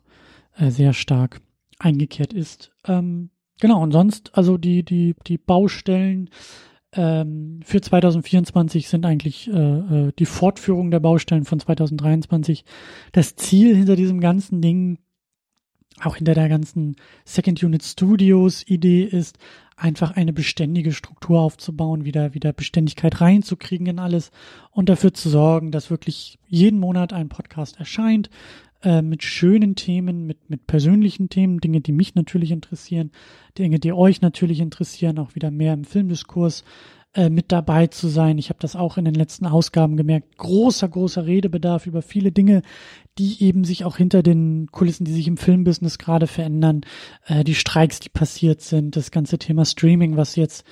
äh, 0.56 0.70
sehr 0.70 0.92
stark 0.92 1.40
eingekehrt 1.80 2.32
ist. 2.32 2.70
Ähm, 2.86 3.30
genau, 3.60 3.82
und 3.82 3.90
sonst, 3.90 4.30
also 4.34 4.56
die, 4.56 4.84
die, 4.84 5.16
die 5.26 5.38
Baustellen 5.38 6.30
ähm, 6.92 7.60
für 7.64 7.80
2024 7.80 8.88
sind 8.88 9.04
eigentlich 9.04 9.48
äh, 9.48 9.52
äh, 9.52 10.12
die 10.16 10.26
Fortführung 10.26 10.92
der 10.92 11.00
Baustellen 11.00 11.44
von 11.44 11.58
2023. 11.58 12.64
Das 13.10 13.34
Ziel 13.34 13.74
hinter 13.74 13.96
diesem 13.96 14.20
ganzen 14.20 14.62
Ding, 14.62 14.98
auch 16.02 16.16
hinter 16.16 16.34
der 16.34 16.48
ganzen 16.48 16.96
Second 17.24 17.62
Unit 17.62 17.82
Studios 17.82 18.64
Idee 18.66 19.04
ist, 19.04 19.38
einfach 19.76 20.12
eine 20.12 20.32
beständige 20.32 20.92
Struktur 20.92 21.40
aufzubauen, 21.40 22.04
wieder, 22.04 22.34
wieder 22.34 22.52
Beständigkeit 22.52 23.20
reinzukriegen 23.20 23.86
in 23.86 23.98
alles 23.98 24.30
und 24.70 24.88
dafür 24.88 25.14
zu 25.14 25.28
sorgen, 25.28 25.70
dass 25.70 25.90
wirklich 25.90 26.38
jeden 26.48 26.80
Monat 26.80 27.12
ein 27.12 27.28
Podcast 27.28 27.78
erscheint, 27.78 28.28
äh, 28.82 29.02
mit 29.02 29.22
schönen 29.22 29.74
Themen, 29.74 30.26
mit, 30.26 30.50
mit 30.50 30.66
persönlichen 30.66 31.28
Themen, 31.28 31.60
Dinge, 31.60 31.80
die 31.80 31.92
mich 31.92 32.14
natürlich 32.14 32.50
interessieren, 32.50 33.10
Dinge, 33.56 33.78
die 33.78 33.92
euch 33.92 34.20
natürlich 34.20 34.60
interessieren, 34.60 35.18
auch 35.18 35.34
wieder 35.34 35.50
mehr 35.50 35.74
im 35.74 35.84
Filmdiskurs 35.84 36.64
äh, 37.14 37.30
mit 37.30 37.52
dabei 37.52 37.86
zu 37.86 38.08
sein. 38.08 38.38
Ich 38.38 38.50
habe 38.50 38.58
das 38.60 38.76
auch 38.76 38.98
in 38.98 39.04
den 39.04 39.14
letzten 39.14 39.46
Ausgaben 39.46 39.96
gemerkt. 39.96 40.36
Großer, 40.36 40.88
großer 40.88 41.26
Redebedarf 41.26 41.86
über 41.86 42.02
viele 42.02 42.32
Dinge, 42.32 42.62
die 43.18 43.42
eben 43.42 43.64
sich 43.64 43.84
auch 43.84 43.96
hinter 43.96 44.22
den 44.22 44.68
Kulissen, 44.70 45.04
die 45.04 45.12
sich 45.12 45.26
im 45.26 45.38
Filmbusiness 45.38 45.98
gerade 45.98 46.26
verändern, 46.26 46.82
äh, 47.26 47.44
die 47.44 47.54
Streiks, 47.54 48.00
die 48.00 48.10
passiert 48.10 48.60
sind, 48.60 48.94
das 48.94 49.10
ganze 49.10 49.38
Thema 49.38 49.64
Streaming, 49.64 50.16
was 50.16 50.36
jetzt 50.36 50.64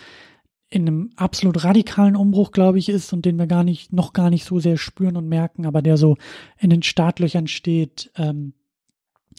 in 0.69 0.83
einem 0.83 1.11
absolut 1.17 1.65
radikalen 1.65 2.17
Umbruch, 2.17 2.51
glaube 2.51 2.79
ich, 2.79 2.89
ist 2.89 3.13
und 3.13 3.25
den 3.25 3.39
wir 3.39 3.47
gar 3.47 3.65
nicht, 3.65 3.93
noch 3.93 4.13
gar 4.13 4.31
nicht 4.31 4.45
so 4.45 4.59
sehr 4.59 4.77
spüren 4.77 5.17
und 5.17 5.29
merken, 5.29 5.65
aber 5.65 5.81
der 5.81 5.97
so 5.97 6.17
in 6.59 6.71
den 6.71 6.83
Startlöchern 6.83 7.47
steht. 7.47 8.11
Ähm, 8.17 8.53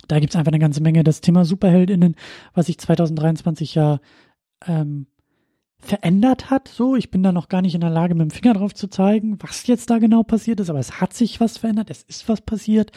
da 0.08 0.20
gibt's 0.20 0.36
einfach 0.36 0.52
eine 0.52 0.60
ganze 0.60 0.82
Menge. 0.82 1.04
Das 1.04 1.22
Thema 1.22 1.44
SuperheldInnen, 1.44 2.16
was 2.54 2.68
sich 2.68 2.78
2023 2.78 3.76
ja 3.76 4.00
ähm, 4.66 5.08
verändert 5.80 6.50
hat. 6.50 6.68
So, 6.68 6.96
ich 6.96 7.12
bin 7.12 7.24
da 7.24 7.32
noch 7.32 7.50
gar 7.50 7.62
nicht 7.62 7.76
in 7.76 7.82
der 7.82 7.90
Lage, 7.90 8.16
mit 8.16 8.30
dem 8.30 8.36
Finger 8.36 8.54
drauf 8.54 8.74
zu 8.74 8.88
zeigen, 8.88 9.38
was 9.42 9.68
jetzt 9.68 9.90
da 9.90 10.00
genau 10.00 10.24
passiert 10.24 10.60
ist, 10.60 10.70
aber 10.70 10.80
es 10.80 11.00
hat 11.00 11.14
sich 11.14 11.40
was 11.40 11.58
verändert, 11.58 11.90
es 11.90 12.04
ist 12.04 12.28
was 12.28 12.42
passiert. 12.42 12.92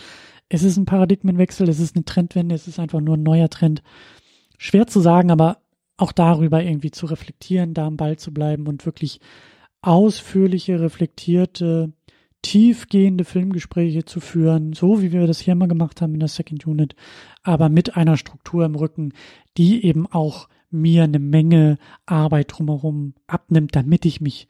Es 0.48 0.64
ist 0.64 0.76
ein 0.76 0.84
Paradigmenwechsel, 0.84 1.68
es 1.68 1.78
ist 1.78 1.94
eine 1.94 2.04
Trendwende, 2.04 2.56
es 2.56 2.66
ist 2.66 2.80
einfach 2.80 3.00
nur 3.00 3.16
ein 3.16 3.22
neuer 3.22 3.48
Trend. 3.48 3.82
Schwer 4.58 4.88
zu 4.88 5.00
sagen, 5.00 5.30
aber 5.30 5.58
auch 5.96 6.12
darüber 6.12 6.62
irgendwie 6.62 6.90
zu 6.90 7.06
reflektieren, 7.06 7.72
da 7.72 7.86
am 7.86 7.96
Ball 7.96 8.18
zu 8.18 8.32
bleiben 8.32 8.66
und 8.66 8.84
wirklich 8.84 9.20
ausführliche, 9.80 10.80
reflektierte, 10.80 11.92
tiefgehende 12.42 13.24
Filmgespräche 13.24 14.04
zu 14.04 14.18
führen, 14.18 14.72
so 14.72 15.02
wie 15.02 15.12
wir 15.12 15.26
das 15.26 15.40
hier 15.40 15.52
immer 15.52 15.68
gemacht 15.68 16.00
haben 16.00 16.14
in 16.14 16.20
der 16.20 16.28
Second 16.28 16.66
Unit, 16.66 16.96
aber 17.42 17.68
mit 17.68 17.96
einer 17.96 18.16
Struktur 18.16 18.64
im 18.64 18.74
Rücken, 18.74 19.12
die 19.56 19.84
eben 19.84 20.06
auch 20.06 20.48
mir 20.70 21.04
eine 21.04 21.18
Menge 21.18 21.78
Arbeit 22.06 22.52
drumherum 22.52 23.14
abnimmt, 23.26 23.74
damit 23.74 24.04
ich 24.04 24.20
mich 24.20 24.48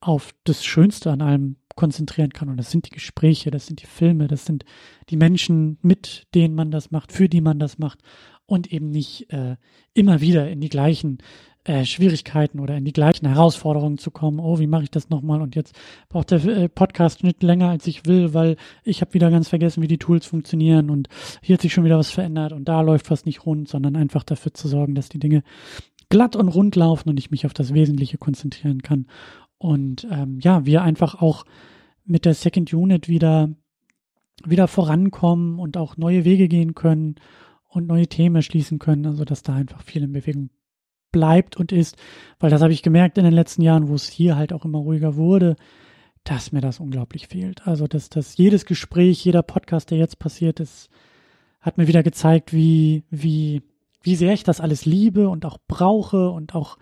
auf 0.00 0.34
das 0.44 0.64
Schönste 0.64 1.10
an 1.10 1.22
allem 1.22 1.56
konzentrieren 1.74 2.32
kann. 2.32 2.48
Und 2.48 2.56
das 2.56 2.70
sind 2.70 2.86
die 2.86 2.94
Gespräche, 2.94 3.50
das 3.50 3.66
sind 3.66 3.80
die 3.82 3.86
Filme, 3.86 4.28
das 4.28 4.44
sind 4.44 4.64
die 5.08 5.16
Menschen, 5.16 5.78
mit 5.82 6.26
denen 6.34 6.54
man 6.54 6.70
das 6.70 6.90
macht, 6.90 7.12
für 7.12 7.28
die 7.28 7.40
man 7.40 7.58
das 7.58 7.78
macht 7.78 8.00
und 8.46 8.72
eben 8.72 8.90
nicht 8.90 9.32
äh, 9.32 9.56
immer 9.94 10.20
wieder 10.20 10.50
in 10.50 10.60
die 10.60 10.68
gleichen 10.68 11.18
äh, 11.64 11.84
Schwierigkeiten 11.84 12.58
oder 12.58 12.76
in 12.76 12.84
die 12.84 12.92
gleichen 12.92 13.26
Herausforderungen 13.26 13.98
zu 13.98 14.10
kommen. 14.10 14.40
Oh, 14.40 14.58
wie 14.58 14.66
mache 14.66 14.84
ich 14.84 14.90
das 14.90 15.10
nochmal? 15.10 15.40
Und 15.40 15.54
jetzt 15.54 15.74
braucht 16.08 16.30
der 16.30 16.44
äh, 16.44 16.68
Podcast 16.68 17.22
nicht 17.22 17.42
länger, 17.42 17.68
als 17.68 17.86
ich 17.86 18.06
will, 18.06 18.34
weil 18.34 18.56
ich 18.82 19.00
habe 19.00 19.14
wieder 19.14 19.30
ganz 19.30 19.48
vergessen, 19.48 19.82
wie 19.82 19.88
die 19.88 19.98
Tools 19.98 20.26
funktionieren 20.26 20.90
und 20.90 21.08
hier 21.40 21.54
hat 21.54 21.62
sich 21.62 21.72
schon 21.72 21.84
wieder 21.84 21.98
was 21.98 22.10
verändert 22.10 22.52
und 22.52 22.68
da 22.68 22.80
läuft 22.80 23.10
was 23.10 23.24
nicht 23.24 23.46
rund, 23.46 23.68
sondern 23.68 23.96
einfach 23.96 24.24
dafür 24.24 24.54
zu 24.54 24.66
sorgen, 24.66 24.94
dass 24.94 25.08
die 25.08 25.20
Dinge 25.20 25.42
glatt 26.08 26.34
und 26.36 26.48
rund 26.48 26.74
laufen 26.74 27.10
und 27.10 27.18
ich 27.18 27.30
mich 27.30 27.46
auf 27.46 27.54
das 27.54 27.72
Wesentliche 27.72 28.18
konzentrieren 28.18 28.82
kann. 28.82 29.06
Und 29.58 30.06
ähm, 30.10 30.40
ja, 30.40 30.66
wir 30.66 30.82
einfach 30.82 31.22
auch 31.22 31.44
mit 32.04 32.24
der 32.24 32.34
Second 32.34 32.72
Unit 32.74 33.08
wieder 33.08 33.50
wieder 34.44 34.66
vorankommen 34.66 35.60
und 35.60 35.76
auch 35.76 35.96
neue 35.96 36.24
Wege 36.24 36.48
gehen 36.48 36.74
können 36.74 37.16
und 37.68 37.86
neue 37.86 38.08
Themen 38.08 38.42
schließen 38.42 38.80
können, 38.80 39.06
also 39.06 39.24
dass 39.24 39.42
da 39.42 39.54
einfach 39.54 39.82
viel 39.82 40.02
in 40.02 40.12
Bewegung 40.12 40.50
bleibt 41.12 41.56
und 41.56 41.72
ist, 41.72 41.96
weil 42.40 42.50
das 42.50 42.62
habe 42.62 42.72
ich 42.72 42.82
gemerkt 42.82 43.18
in 43.18 43.24
den 43.24 43.32
letzten 43.32 43.62
Jahren, 43.62 43.88
wo 43.88 43.94
es 43.94 44.08
hier 44.08 44.36
halt 44.36 44.52
auch 44.52 44.64
immer 44.64 44.78
ruhiger 44.78 45.16
wurde, 45.16 45.56
dass 46.24 46.52
mir 46.52 46.60
das 46.60 46.80
unglaublich 46.80 47.28
fehlt. 47.28 47.66
Also 47.66 47.86
dass, 47.86 48.08
dass 48.08 48.36
jedes 48.36 48.66
Gespräch, 48.66 49.24
jeder 49.24 49.42
Podcast, 49.42 49.90
der 49.90 49.98
jetzt 49.98 50.18
passiert 50.18 50.60
ist, 50.60 50.88
hat 51.60 51.78
mir 51.78 51.86
wieder 51.86 52.02
gezeigt, 52.02 52.52
wie, 52.52 53.04
wie, 53.10 53.62
wie 54.02 54.16
sehr 54.16 54.32
ich 54.32 54.42
das 54.42 54.60
alles 54.60 54.84
liebe 54.84 55.28
und 55.28 55.44
auch 55.44 55.58
brauche 55.68 56.30
und 56.30 56.54
auch, 56.54 56.78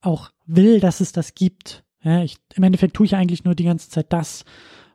auch 0.00 0.30
will, 0.46 0.80
dass 0.80 1.00
es 1.00 1.12
das 1.12 1.34
gibt. 1.34 1.84
Ja, 2.02 2.22
ich, 2.22 2.36
Im 2.54 2.62
Endeffekt 2.62 2.94
tue 2.94 3.06
ich 3.06 3.16
eigentlich 3.16 3.44
nur 3.44 3.54
die 3.54 3.64
ganze 3.64 3.88
Zeit 3.88 4.12
das, 4.12 4.44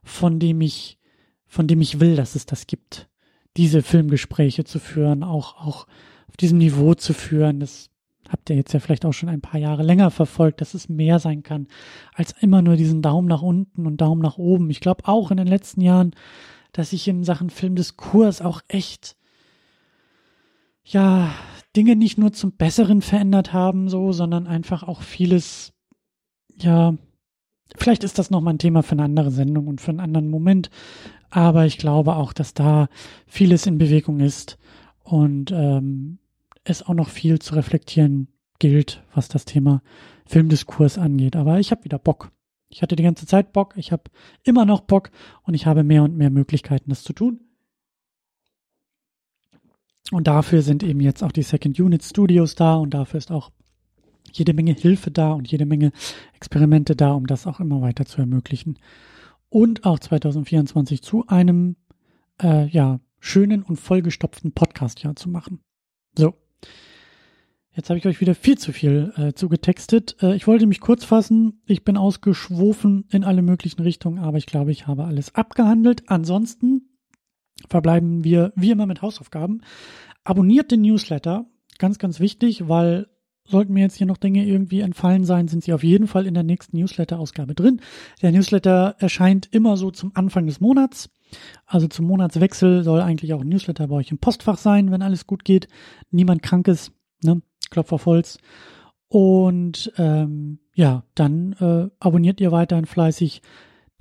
von 0.03 0.39
dem 0.39 0.61
ich, 0.61 0.99
von 1.47 1.67
dem 1.67 1.81
ich 1.81 1.99
will, 1.99 2.15
dass 2.15 2.35
es 2.35 2.45
das 2.45 2.67
gibt 2.67 3.09
diese 3.57 3.81
Filmgespräche 3.81 4.63
zu 4.63 4.79
führen, 4.79 5.23
auch, 5.23 5.55
auch 5.57 5.87
auf 6.27 6.37
diesem 6.37 6.57
Niveau 6.57 6.93
zu 6.95 7.13
führen. 7.13 7.59
Das 7.59 7.89
habt 8.33 8.49
ihr 8.49 8.55
jetzt 8.57 8.73
ja 8.73 8.79
vielleicht 8.79 9.05
auch 9.05 9.13
schon 9.13 9.29
ein 9.29 9.41
paar 9.41 9.59
Jahre 9.59 9.83
länger 9.83 10.11
verfolgt, 10.11 10.59
dass 10.59 10.73
es 10.73 10.89
mehr 10.89 11.19
sein 11.19 11.43
kann 11.43 11.67
als 12.13 12.33
immer 12.41 12.61
nur 12.61 12.75
diesen 12.75 13.01
Daumen 13.01 13.27
nach 13.27 13.43
unten 13.43 13.85
und 13.85 14.01
Daumen 14.01 14.21
nach 14.21 14.37
oben. 14.37 14.69
Ich 14.69 14.81
glaube 14.81 15.07
auch 15.07 15.31
in 15.31 15.37
den 15.37 15.47
letzten 15.47 15.79
Jahren, 15.79 16.11
dass 16.73 16.89
sich 16.89 17.07
in 17.07 17.23
Sachen 17.23 17.49
Filmdiskurs 17.49 18.41
auch 18.41 18.61
echt, 18.67 19.15
ja, 20.83 21.31
Dinge 21.75 21.95
nicht 21.95 22.17
nur 22.17 22.33
zum 22.33 22.51
Besseren 22.53 23.01
verändert 23.01 23.53
haben, 23.53 23.87
so, 23.87 24.11
sondern 24.11 24.47
einfach 24.47 24.83
auch 24.83 25.01
vieles, 25.01 25.73
ja, 26.55 26.95
vielleicht 27.75 28.03
ist 28.03 28.19
das 28.19 28.31
nochmal 28.31 28.55
ein 28.55 28.59
Thema 28.59 28.83
für 28.83 28.93
eine 28.93 29.03
andere 29.03 29.31
Sendung 29.31 29.67
und 29.67 29.79
für 29.79 29.91
einen 29.91 29.99
anderen 29.99 30.29
Moment. 30.29 30.69
Aber 31.29 31.65
ich 31.65 31.77
glaube 31.77 32.15
auch, 32.15 32.33
dass 32.33 32.53
da 32.53 32.89
vieles 33.27 33.65
in 33.65 33.77
Bewegung 33.77 34.19
ist 34.19 34.57
und 35.03 35.51
ähm, 35.51 36.19
es 36.63 36.83
auch 36.83 36.93
noch 36.93 37.09
viel 37.09 37.39
zu 37.39 37.55
reflektieren 37.55 38.27
gilt, 38.59 39.03
was 39.13 39.27
das 39.27 39.45
Thema 39.45 39.81
Filmdiskurs 40.25 40.97
angeht. 40.97 41.35
Aber 41.35 41.59
ich 41.59 41.71
habe 41.71 41.83
wieder 41.83 41.99
Bock. 41.99 42.31
Ich 42.69 42.81
hatte 42.81 42.95
die 42.95 43.03
ganze 43.03 43.27
Zeit 43.27 43.53
Bock, 43.53 43.75
ich 43.77 43.91
habe 43.91 44.03
immer 44.43 44.65
noch 44.65 44.81
Bock 44.81 45.11
und 45.43 45.53
ich 45.53 45.65
habe 45.65 45.83
mehr 45.83 46.03
und 46.03 46.17
mehr 46.17 46.31
Möglichkeiten, 46.31 46.89
das 46.89 47.03
zu 47.03 47.13
tun. 47.13 47.41
Und 50.11 50.27
dafür 50.27 50.61
sind 50.61 50.83
eben 50.83 50.99
jetzt 50.99 51.23
auch 51.23 51.31
die 51.31 51.43
Second 51.43 51.79
Unit 51.79 52.03
Studios 52.03 52.55
da 52.55 52.75
und 52.75 52.93
dafür 52.93 53.19
ist 53.19 53.31
auch 53.31 53.51
jede 54.31 54.53
Menge 54.53 54.73
Hilfe 54.73 55.11
da 55.11 55.33
und 55.33 55.51
jede 55.51 55.65
Menge 55.65 55.91
Experimente 56.33 56.95
da, 56.95 57.13
um 57.13 57.27
das 57.27 57.45
auch 57.45 57.59
immer 57.59 57.81
weiter 57.81 58.05
zu 58.05 58.21
ermöglichen 58.21 58.79
und 59.49 59.85
auch 59.85 59.99
2024 59.99 61.03
zu 61.03 61.27
einem 61.27 61.75
äh, 62.41 62.67
ja 62.67 62.99
schönen 63.19 63.61
und 63.61 63.77
vollgestopften 63.77 64.51
Podcast-Jahr 64.51 65.15
zu 65.15 65.29
machen. 65.29 65.61
So. 66.17 66.33
Jetzt 67.75 67.89
habe 67.89 67.97
ich 67.97 68.05
euch 68.05 68.21
wieder 68.21 68.35
viel 68.35 68.57
zu 68.57 68.71
viel 68.71 69.11
äh, 69.17 69.33
zugetextet. 69.33 70.15
Äh, 70.21 70.35
ich 70.35 70.45
wollte 70.45 70.67
mich 70.67 70.79
kurz 70.79 71.03
fassen. 71.03 71.61
Ich 71.65 71.83
bin 71.83 71.97
ausgeschwofen 71.97 73.05
in 73.09 73.23
alle 73.23 73.41
möglichen 73.41 73.81
Richtungen, 73.81 74.19
aber 74.19 74.37
ich 74.37 74.45
glaube, 74.45 74.71
ich 74.71 74.85
habe 74.85 75.05
alles 75.05 75.33
abgehandelt. 75.33 76.03
Ansonsten 76.07 76.99
verbleiben 77.67 78.23
wir 78.23 78.53
wie 78.55 78.71
immer 78.71 78.85
mit 78.85 79.01
Hausaufgaben. 79.01 79.61
Abonniert 80.23 80.71
den 80.71 80.81
Newsletter. 80.81 81.45
Ganz, 81.79 81.97
ganz 81.97 82.19
wichtig, 82.19 82.67
weil 82.67 83.07
Sollten 83.45 83.73
mir 83.73 83.81
jetzt 83.81 83.97
hier 83.97 84.07
noch 84.07 84.17
Dinge 84.17 84.45
irgendwie 84.45 84.79
entfallen 84.79 85.25
sein, 85.25 85.49
sind 85.49 85.65
sie 85.65 85.73
auf 85.73 85.83
jeden 85.83 86.07
Fall 86.07 86.27
in 86.27 86.33
der 86.33 86.43
nächsten 86.43 86.77
Newsletter-Ausgabe 86.77 87.55
drin. 87.55 87.81
Der 88.21 88.31
Newsletter 88.31 88.95
erscheint 88.99 89.49
immer 89.51 89.75
so 89.75 89.91
zum 89.91 90.11
Anfang 90.15 90.45
des 90.45 90.61
Monats. 90.61 91.09
Also 91.65 91.87
zum 91.87 92.05
Monatswechsel 92.05 92.83
soll 92.83 93.01
eigentlich 93.01 93.33
auch 93.33 93.41
ein 93.41 93.49
Newsletter 93.49 93.87
bei 93.87 93.95
euch 93.95 94.11
im 94.11 94.17
Postfach 94.17 94.57
sein, 94.57 94.91
wenn 94.91 95.01
alles 95.01 95.27
gut 95.27 95.43
geht. 95.43 95.67
Niemand 96.09 96.41
krank 96.41 96.69
ist? 96.69 96.93
Klopf 97.73 97.91
auf 97.91 98.05
Holz. 98.05 98.37
Und 99.09 99.91
ähm, 99.97 100.59
ja, 100.73 101.03
dann 101.15 101.53
äh, 101.59 101.89
abonniert 101.99 102.41
ihr 102.41 102.51
weiterhin 102.51 102.85
fleißig 102.85 103.41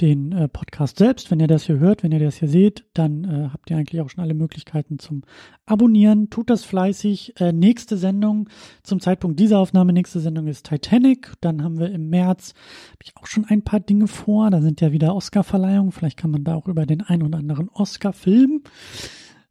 den 0.00 0.32
äh, 0.32 0.48
Podcast 0.48 0.98
selbst. 0.98 1.30
Wenn 1.30 1.40
ihr 1.40 1.46
das 1.46 1.64
hier 1.64 1.78
hört, 1.78 2.02
wenn 2.02 2.12
ihr 2.12 2.18
das 2.18 2.36
hier 2.36 2.48
seht, 2.48 2.84
dann 2.94 3.24
äh, 3.24 3.48
habt 3.52 3.70
ihr 3.70 3.76
eigentlich 3.76 4.00
auch 4.00 4.08
schon 4.08 4.24
alle 4.24 4.34
Möglichkeiten 4.34 4.98
zum 4.98 5.22
Abonnieren. 5.66 6.30
Tut 6.30 6.50
das 6.50 6.64
fleißig. 6.64 7.40
Äh, 7.40 7.52
nächste 7.52 7.96
Sendung 7.96 8.48
zum 8.82 9.00
Zeitpunkt 9.00 9.38
dieser 9.38 9.58
Aufnahme, 9.58 9.92
nächste 9.92 10.20
Sendung 10.20 10.46
ist 10.46 10.66
Titanic. 10.66 11.32
Dann 11.40 11.62
haben 11.62 11.78
wir 11.78 11.90
im 11.92 12.08
März 12.08 12.54
hab 12.90 13.02
ich 13.02 13.16
auch 13.16 13.26
schon 13.26 13.44
ein 13.44 13.62
paar 13.62 13.80
Dinge 13.80 14.08
vor. 14.08 14.50
Da 14.50 14.60
sind 14.60 14.80
ja 14.80 14.92
wieder 14.92 15.14
Oscar-Verleihungen. 15.14 15.92
Vielleicht 15.92 16.16
kann 16.16 16.30
man 16.30 16.44
da 16.44 16.54
auch 16.56 16.68
über 16.68 16.86
den 16.86 17.02
ein 17.02 17.22
oder 17.22 17.38
anderen 17.38 17.68
Oscar-Film 17.68 18.62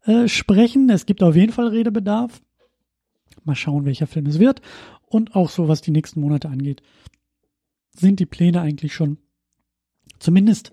äh, 0.05 0.27
sprechen. 0.27 0.89
Es 0.89 1.05
gibt 1.05 1.23
auf 1.23 1.35
jeden 1.35 1.53
Fall 1.53 1.67
Redebedarf. 1.67 2.41
Mal 3.45 3.55
schauen, 3.55 3.85
welcher 3.85 4.07
Film 4.07 4.25
es 4.25 4.39
wird. 4.39 4.61
Und 5.05 5.35
auch 5.35 5.49
so, 5.49 5.67
was 5.67 5.81
die 5.81 5.91
nächsten 5.91 6.21
Monate 6.21 6.49
angeht, 6.49 6.81
sind 7.95 8.19
die 8.19 8.25
Pläne 8.25 8.61
eigentlich 8.61 8.93
schon 8.93 9.17
zumindest 10.19 10.71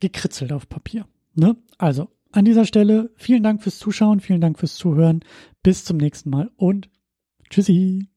gekritzelt 0.00 0.52
auf 0.52 0.68
Papier. 0.68 1.06
Ne? 1.34 1.56
Also 1.76 2.08
an 2.32 2.44
dieser 2.44 2.64
Stelle 2.64 3.10
vielen 3.16 3.42
Dank 3.42 3.62
fürs 3.62 3.78
Zuschauen, 3.78 4.20
vielen 4.20 4.40
Dank 4.40 4.58
fürs 4.58 4.74
Zuhören. 4.74 5.20
Bis 5.62 5.84
zum 5.84 5.96
nächsten 5.96 6.30
Mal 6.30 6.50
und 6.56 6.90
tschüssi. 7.50 8.08